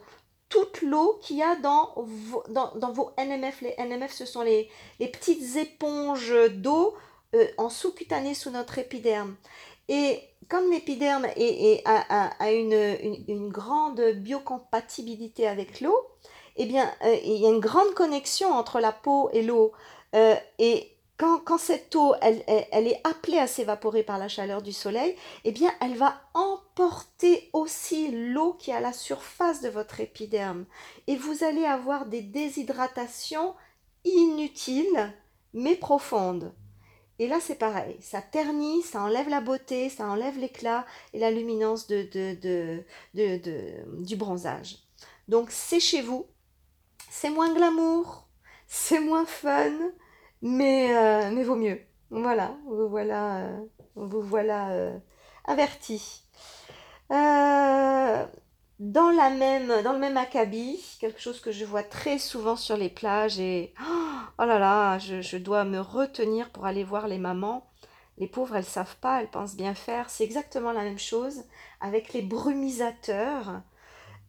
toute 0.50 0.83
l'eau 0.83 1.19
qu'il 1.23 1.38
y 1.38 1.42
a 1.42 1.57
dans 1.57 1.95
vos, 1.97 3.11
NMF. 3.16 3.62
Les 3.62 3.75
NMF, 3.78 4.12
ce 4.12 4.26
sont 4.26 4.42
les, 4.42 4.71
petites 5.00 5.57
éponges 5.57 6.35
d'eau 6.50 6.95
euh, 7.35 7.49
en 7.57 7.71
sous-cutané 7.71 8.35
sous 8.35 8.50
notre 8.50 8.76
épiderme. 8.76 9.37
Et 9.88 10.20
comme 10.48 10.70
l'épiderme 10.70 11.26
a, 11.26 12.52
une, 12.52 13.48
grande 13.48 14.00
biocompatibilité 14.16 15.48
avec 15.48 15.80
l'eau, 15.80 15.96
eh 16.56 16.66
bien, 16.66 16.90
euh, 17.04 17.16
il 17.24 17.38
y 17.38 17.46
a 17.46 17.48
une 17.48 17.60
grande 17.60 17.94
connexion 17.94 18.52
entre 18.52 18.80
la 18.80 18.92
peau 18.92 19.30
et 19.32 19.42
l'eau. 19.42 19.72
Euh, 20.14 20.34
et 20.58 20.92
quand, 21.16 21.56
cette 21.58 21.94
eau, 21.94 22.14
elle, 22.20 22.42
est 22.48 23.00
appelée 23.04 23.38
à 23.38 23.46
s'évaporer 23.46 24.02
par 24.02 24.18
la 24.18 24.28
chaleur 24.28 24.60
du 24.60 24.72
soleil, 24.72 25.16
eh 25.44 25.52
bien, 25.52 25.70
elle 25.80 25.94
va 25.94 26.20
emporter 26.34 27.48
aussi 27.52 28.08
l'eau 28.10 28.54
qui 28.54 28.72
est 28.72 28.74
à 28.74 28.80
la 28.80 28.92
surface 28.92 29.60
de 29.60 29.68
votre 29.68 30.00
épiderme. 30.00 30.64
Et 31.06 31.16
vous 31.16 31.44
allez 31.44 31.64
avoir 31.64 32.06
des 32.06 32.22
déshydratations 32.22 33.54
inutiles, 34.04 35.14
mais 35.54 35.76
profondes. 35.76 36.52
Et 37.23 37.29
là, 37.29 37.38
c'est 37.38 37.55
pareil, 37.55 37.97
ça 38.00 38.21
ternit, 38.21 38.83
ça 38.83 39.00
enlève 39.00 39.29
la 39.29 39.41
beauté, 39.41 39.88
ça 39.88 40.09
enlève 40.09 40.37
l'éclat 40.41 40.85
et 41.12 41.21
la 41.21 41.31
luminance 41.31 41.87
de, 41.87 42.83
du 44.02 44.17
bronzage. 44.17 44.79
Donc, 45.29 45.52
séchez-vous. 45.52 46.26
C'est 47.09 47.31
moins 47.31 47.55
glamour, 47.55 48.26
c'est 48.67 48.99
moins 48.99 49.25
fun, 49.25 49.71
mais, 50.41 50.97
euh, 50.97 51.31
mais 51.33 51.45
vaut 51.45 51.55
mieux. 51.55 51.79
Voilà, 52.11 52.57
vous 52.67 52.88
voilà, 52.88 53.37
euh, 53.37 53.61
vous 53.95 54.23
voilà 54.23 54.71
euh, 54.73 54.99
averti. 55.45 56.25
Dans, 58.82 59.10
le 59.10 59.99
même 59.99 60.16
acabit, 60.16 60.82
quelque 61.00 61.21
chose 61.21 61.40
que 61.40 61.52
je 61.52 61.64
vois 61.64 61.84
très 61.84 62.18
souvent 62.18 62.56
sur 62.56 62.76
les 62.76 62.88
plages 62.88 63.38
et 63.38 63.73
oh 63.80 64.45
là 64.45 64.58
là, 64.58 64.99
je, 64.99 65.36
dois 65.36 65.64
me 65.64 65.78
retenir 65.78 66.50
pour 66.50 66.66
aller 66.66 66.82
voir 66.82 67.06
les 67.06 67.18
mamans. 67.18 67.71
Les 68.18 68.26
pauvres, 68.26 68.56
elles 68.56 68.64
savent 68.64 68.97
pas, 68.97 69.21
elles 69.21 69.30
pensent 69.30 69.54
bien 69.54 69.75
faire. 69.75 70.10
C'est 70.10 70.25
exactement 70.25 70.73
la 70.73 70.82
même 70.82 70.99
chose 70.99 71.45
avec 71.80 72.12
les 72.12 72.23
brumisateurs 72.23 73.62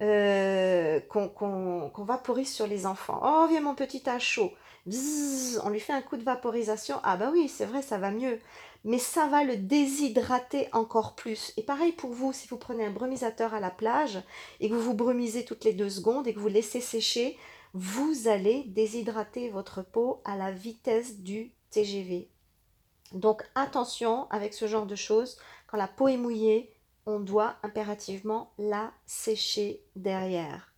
euh, 0.03 0.99
qu'on 0.99 1.91
vaporise 1.97 2.53
sur 2.53 2.67
les 2.67 2.85
enfants. 2.85 3.21
Oh, 3.23 3.47
viens 3.49 3.61
mon 3.61 3.73
petit 3.73 4.07
à 4.07 4.19
chaud. 4.19 4.51
on 4.85 5.69
lui 5.69 5.79
fait 5.79 5.93
un 5.93 6.03
coup 6.03 6.17
de 6.17 6.23
vaporisation. 6.23 6.99
Ah 7.03 7.17
bah 7.17 7.29
oui, 7.33 7.49
c'est 7.49 7.65
vrai, 7.65 7.81
ça 7.81 7.97
va 7.97 8.11
mieux. 8.11 8.39
Mais 8.83 8.97
ça 8.97 9.27
va 9.27 9.43
le 9.43 9.55
déshydrater 9.55 10.67
encore 10.73 11.15
plus. 11.15 11.53
Et 11.57 11.63
pareil 11.63 11.93
pour 11.93 12.11
vous, 12.11 12.33
si 12.33 12.47
vous 12.47 12.57
prenez 12.57 12.85
un 12.85 12.91
brumisateur 12.91 13.53
à 13.53 13.59
la 13.59 13.71
plage 13.71 14.21
et 14.59 14.69
que 14.69 14.73
vous 14.73 14.81
vous 14.81 14.93
brumisez 14.93 15.45
toutes 15.45 15.63
les 15.63 15.73
deux 15.73 15.89
secondes 15.89 16.27
et 16.27 16.33
que 16.33 16.39
vous 16.39 16.49
laissez 16.49 16.81
sécher, 16.81 17.37
vous 17.73 18.27
allez 18.27 18.63
déshydrater 18.65 19.49
votre 19.49 19.81
peau 19.81 20.21
à 20.25 20.35
la 20.35 20.51
vitesse 20.51 21.19
du 21.19 21.51
TGV. 21.71 22.29
Donc 23.13 23.43
attention 23.55 24.27
avec 24.29 24.53
ce 24.53 24.67
genre 24.67 24.85
de 24.85 24.95
choses, 24.95 25.37
quand 25.67 25.77
la 25.77 25.87
peau 25.87 26.07
est 26.07 26.17
mouillée, 26.17 26.73
on 27.05 27.19
doit 27.19 27.55
impérativement 27.63 28.51
la 28.57 28.91
sécher 29.05 29.83
derrière. 29.95 30.73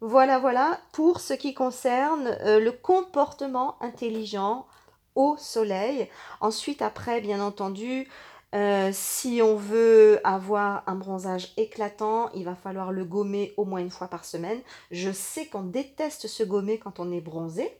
Voilà, 0.00 0.38
voilà 0.38 0.80
pour 0.92 1.20
ce 1.20 1.32
qui 1.32 1.54
concerne 1.54 2.36
euh, 2.42 2.60
le 2.60 2.72
comportement 2.72 3.82
intelligent 3.82 4.66
soleil. 5.38 6.08
Ensuite, 6.40 6.82
après, 6.82 7.20
bien 7.20 7.40
entendu, 7.40 8.08
euh, 8.54 8.90
si 8.92 9.40
on 9.42 9.56
veut 9.56 10.20
avoir 10.22 10.84
un 10.86 10.94
bronzage 10.94 11.52
éclatant, 11.56 12.30
il 12.34 12.44
va 12.44 12.54
falloir 12.54 12.92
le 12.92 13.04
gommer 13.04 13.52
au 13.56 13.64
moins 13.64 13.80
une 13.80 13.90
fois 13.90 14.06
par 14.06 14.24
semaine. 14.24 14.60
Je 14.92 15.10
sais 15.10 15.46
qu'on 15.46 15.62
déteste 15.62 16.28
se 16.28 16.44
gommer 16.44 16.78
quand 16.78 17.00
on 17.00 17.10
est 17.10 17.20
bronzé. 17.20 17.76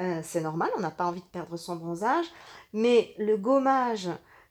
Euh, 0.00 0.20
c'est 0.22 0.42
normal, 0.42 0.70
on 0.76 0.80
n'a 0.80 0.90
pas 0.90 1.06
envie 1.06 1.20
de 1.20 1.26
perdre 1.26 1.56
son 1.56 1.76
bronzage. 1.76 2.26
Mais 2.74 3.14
le 3.18 3.36
gommage 3.38 4.10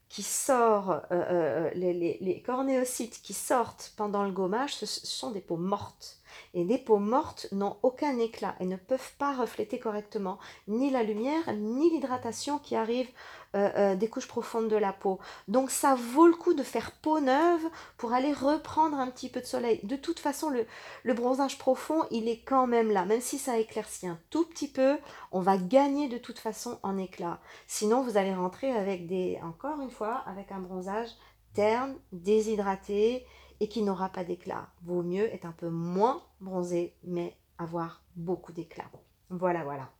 qui 0.09 0.23
sort, 0.23 1.01
euh, 1.11 1.69
les, 1.75 2.43
cornéocytes 2.45 3.21
qui 3.21 3.33
sortent 3.33 3.93
pendant 3.97 4.23
le 4.23 4.31
gommage, 4.31 4.75
ce 4.75 4.85
sont 4.85 5.31
des 5.31 5.41
peaux 5.41 5.57
mortes. 5.57 6.20
Et 6.53 6.63
les 6.63 6.77
peaux 6.77 6.97
mortes 6.97 7.47
n'ont 7.51 7.77
aucun 7.83 8.17
éclat 8.19 8.55
et 8.59 8.65
ne 8.65 8.75
peuvent 8.75 9.13
pas 9.17 9.35
refléter 9.35 9.79
correctement 9.79 10.39
ni 10.67 10.89
la 10.89 11.03
lumière 11.03 11.53
ni 11.55 11.89
l'hydratation 11.89 12.59
qui 12.59 12.75
arrive 12.75 13.09
euh, 13.53 13.69
euh, 13.75 13.95
des 13.95 14.07
couches 14.07 14.27
profondes 14.27 14.69
de 14.69 14.77
la 14.77 14.93
peau. 14.93 15.19
Donc 15.47 15.71
ça 15.71 15.95
vaut 15.95 16.27
le 16.27 16.33
coup 16.33 16.53
de 16.53 16.63
faire 16.63 16.91
peau 16.91 17.19
neuve 17.19 17.61
pour 17.97 18.13
aller 18.13 18.31
reprendre 18.31 18.97
un 18.97 19.07
petit 19.07 19.27
peu 19.27 19.41
de 19.41 19.45
soleil. 19.45 19.81
De 19.83 19.97
toute 19.97 20.19
façon, 20.19 20.49
le, 20.49 20.65
le 21.03 21.13
bronzage 21.13 21.57
profond, 21.57 22.03
il 22.11 22.29
est 22.29 22.39
quand 22.39 22.65
même 22.65 22.91
là. 22.91 23.03
Même 23.03 23.19
si 23.19 23.37
ça 23.37 23.57
éclaircit 23.57 24.07
un 24.07 24.19
tout 24.29 24.45
petit 24.45 24.69
peu, 24.69 24.97
on 25.33 25.41
va 25.41 25.57
gagner 25.57 26.07
de 26.07 26.17
toute 26.17 26.39
façon 26.39 26.79
en 26.83 26.97
éclat. 26.97 27.39
Sinon, 27.67 28.01
vous 28.01 28.15
allez 28.15 28.33
rentrer 28.33 28.71
avec 28.71 29.05
des, 29.05 29.37
encore 29.43 29.81
une 29.81 29.91
fois, 29.91 30.23
avec 30.27 30.51
un 30.51 30.59
bronzage 30.59 31.09
terne, 31.53 31.95
déshydraté 32.13 33.25
et 33.61 33.69
qui 33.69 33.83
n'aura 33.83 34.09
pas 34.09 34.23
d'éclat. 34.23 34.67
Vaut 34.81 35.03
mieux 35.03 35.31
être 35.33 35.45
un 35.45 35.51
peu 35.53 35.69
moins 35.69 36.23
bronzé, 36.41 36.97
mais 37.03 37.37
avoir 37.59 38.03
beaucoup 38.15 38.51
d'éclat. 38.51 38.89
Voilà, 39.29 39.63
voilà. 39.63 39.91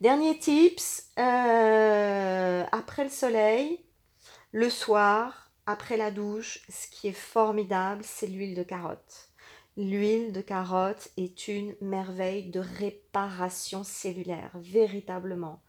Dernier 0.00 0.38
tips, 0.38 1.10
euh, 1.18 2.64
après 2.70 3.04
le 3.04 3.10
soleil, 3.10 3.84
le 4.52 4.70
soir, 4.70 5.50
après 5.66 5.96
la 5.96 6.12
douche, 6.12 6.64
ce 6.68 6.86
qui 6.86 7.08
est 7.08 7.12
formidable, 7.12 8.02
c'est 8.04 8.28
l'huile 8.28 8.54
de 8.54 8.62
carotte. 8.62 9.30
L'huile 9.76 10.32
de 10.32 10.40
carotte 10.40 11.08
est 11.16 11.48
une 11.48 11.74
merveille 11.80 12.50
de 12.50 12.60
réparation 12.60 13.82
cellulaire, 13.82 14.52
véritablement. 14.54 15.60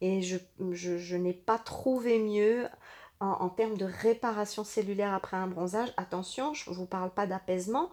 Et 0.00 0.22
je, 0.22 0.36
je, 0.70 1.16
n'ai 1.16 1.34
pas 1.34 1.58
trouvé 1.58 2.20
mieux 2.20 2.68
en, 3.20 3.30
en, 3.30 3.48
termes 3.48 3.76
de 3.76 3.84
réparation 3.84 4.64
cellulaire 4.64 5.14
après 5.14 5.36
un 5.36 5.46
bronzage. 5.46 5.92
Attention, 5.96 6.54
je 6.54 6.70
ne 6.70 6.74
vous 6.74 6.86
parle 6.86 7.10
pas 7.10 7.26
d'apaisement, 7.26 7.90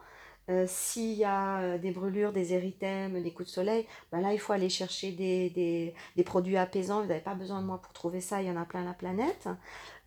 euh, 0.50 0.64
s'il 0.66 1.12
y 1.12 1.26
a 1.26 1.60
euh, 1.60 1.78
des 1.78 1.92
brûlures, 1.92 2.32
des 2.32 2.54
érythèmes, 2.54 3.22
des 3.22 3.34
coups 3.34 3.50
de 3.50 3.54
soleil, 3.54 3.86
ben 4.14 4.22
là 4.22 4.32
il 4.32 4.40
faut 4.40 4.54
aller 4.54 4.70
chercher 4.70 5.12
des, 5.12 5.94
produits 6.26 6.56
apaisants. 6.56 7.02
Vous 7.02 7.08
n'avez 7.08 7.20
pas 7.20 7.36
besoin 7.36 7.62
de 7.62 7.68
moi 7.68 7.82
pour 7.82 7.92
trouver 7.92 8.22
ça, 8.22 8.42
il 8.42 8.48
y 8.48 8.52
en 8.52 8.56
a 8.56 8.64
plein 8.64 8.86
la 8.86 8.94
planète. 8.94 9.50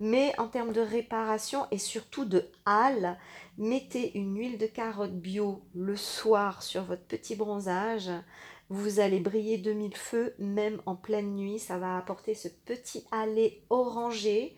Mais 0.00 0.33
en 0.38 0.48
termes 0.48 0.72
de 0.72 0.80
réparation 0.80 1.66
et 1.70 1.76
surtout 1.76 2.24
de 2.24 2.46
hâle, 2.66 3.18
mettez 3.59 4.16
une 4.16 4.35
huile 4.38 4.56
de 4.56 4.66
carotte 4.66 5.12
bio 5.12 5.62
le 5.74 5.96
soir 5.96 6.62
sur 6.62 6.85
votre 6.85 7.04
petit 7.04 7.37
bronzage. 7.37 8.11
Vous 8.70 8.98
allez 8.98 9.20
briller 9.20 9.59
de 9.59 9.72
mille 9.72 9.96
feux, 9.96 10.35
même 10.38 10.80
en 10.87 10.96
pleine 10.96 11.35
nuit. 11.35 11.59
Ça 11.59 11.76
va 11.76 11.98
apporter 11.98 12.35
ce 12.35 12.48
petit 12.48 13.04
hâle 13.12 13.37
orangé 13.68 14.56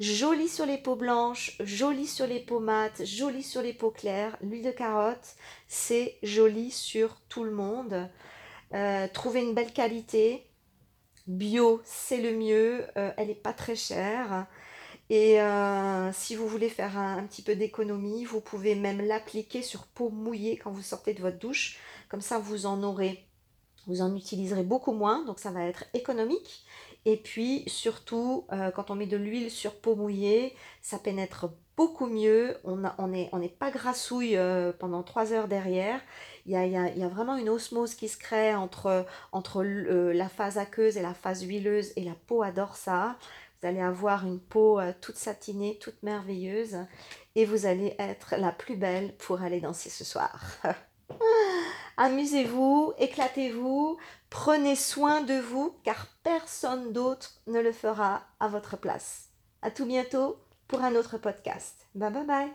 Joli 0.00 0.48
sur 0.48 0.64
les 0.64 0.78
peaux 0.78 0.94
blanches, 0.94 1.56
joli 1.58 2.06
sur 2.06 2.28
les 2.28 2.38
peaux 2.38 2.60
mates, 2.60 3.04
joli 3.04 3.42
sur 3.42 3.62
les 3.62 3.72
peaux 3.72 3.90
claires. 3.90 4.36
L'huile 4.42 4.62
de 4.64 4.70
carotte, 4.70 5.34
c'est 5.66 6.18
joli 6.22 6.70
sur 6.70 7.16
tout 7.28 7.42
le 7.42 7.50
monde. 7.50 8.08
Euh, 8.74 9.08
trouvez 9.12 9.42
une 9.42 9.54
belle 9.54 9.72
qualité. 9.72 10.46
Bio, 11.26 11.80
c'est 11.84 12.20
le 12.20 12.32
mieux. 12.32 12.86
Euh, 12.96 13.10
elle 13.16 13.26
n'est 13.26 13.34
pas 13.34 13.52
très 13.52 13.74
chère. 13.74 14.46
Et 15.10 15.40
euh, 15.40 16.12
si 16.12 16.36
vous 16.36 16.46
voulez 16.46 16.68
faire 16.68 16.96
un, 16.96 17.18
un 17.18 17.24
petit 17.24 17.42
peu 17.42 17.56
d'économie, 17.56 18.24
vous 18.24 18.40
pouvez 18.40 18.76
même 18.76 19.00
l'appliquer 19.00 19.62
sur 19.62 19.86
peau 19.86 20.10
mouillée 20.10 20.58
quand 20.58 20.70
vous 20.70 20.82
sortez 20.82 21.12
de 21.12 21.20
votre 21.20 21.38
douche. 21.38 21.80
Comme 22.08 22.20
ça, 22.20 22.38
vous 22.38 22.66
en 22.66 22.84
aurez, 22.84 23.26
vous 23.88 24.00
en 24.00 24.14
utiliserez 24.14 24.62
beaucoup 24.62 24.92
moins. 24.92 25.24
Donc 25.24 25.40
ça 25.40 25.50
va 25.50 25.64
être 25.64 25.86
économique. 25.92 26.64
Et 27.08 27.16
puis 27.16 27.64
surtout, 27.66 28.44
euh, 28.52 28.70
quand 28.70 28.90
on 28.90 28.94
met 28.94 29.06
de 29.06 29.16
l'huile 29.16 29.50
sur 29.50 29.74
peau 29.74 29.96
mouillée, 29.96 30.54
ça 30.82 30.98
pénètre 30.98 31.46
beaucoup 31.74 32.06
mieux. 32.06 32.58
On 32.64 33.08
n'est 33.08 33.48
pas 33.48 33.70
grassouille 33.70 34.36
euh, 34.36 34.72
pendant 34.78 35.02
trois 35.02 35.32
heures 35.32 35.48
derrière. 35.48 36.02
Il 36.44 36.52
y, 36.52 36.76
a, 36.76 37.08
vraiment 37.08 37.36
une 37.36 37.48
osmose 37.48 37.94
qui 37.94 38.08
se 38.08 38.18
crée 38.18 38.54
entre, 38.54 39.06
entre 39.32 39.64
euh, 39.64 40.12
la 40.12 40.28
phase 40.28 40.58
aqueuse 40.58 40.98
et 40.98 41.02
la 41.02 41.14
phase 41.14 41.44
huileuse. 41.44 41.94
Et 41.96 42.04
la 42.04 42.14
peau 42.26 42.42
adore 42.42 42.76
ça. 42.76 43.16
Vous 43.62 43.68
allez 43.68 43.80
avoir 43.80 44.26
une 44.26 44.38
peau 44.38 44.78
toute 45.00 45.16
satinée, 45.16 45.78
toute 45.80 46.02
merveilleuse. 46.02 46.76
Et 47.36 47.46
vous 47.46 47.64
allez 47.64 47.96
être 47.98 48.34
la 48.36 48.52
plus 48.52 48.76
belle 48.76 49.14
pour 49.16 49.40
aller 49.40 49.62
danser 49.62 49.88
ce 49.88 50.04
soir. 50.04 50.58
Amusez-vous, 52.00 52.92
éclatez-vous, 52.98 53.98
prenez 54.30 54.76
soin 54.76 55.20
de 55.20 55.34
vous 55.34 55.76
car 55.82 56.06
personne 56.22 56.92
d'autre 56.92 57.40
ne 57.48 57.58
le 57.58 57.72
fera 57.72 58.22
à 58.38 58.46
votre 58.46 58.76
place. 58.76 59.30
À 59.62 59.72
tout 59.72 59.84
bientôt 59.84 60.38
pour 60.68 60.82
un 60.82 60.94
autre 60.94 61.18
podcast. 61.18 61.88
Bye 61.96 62.12
bye 62.12 62.24
bye. 62.24 62.52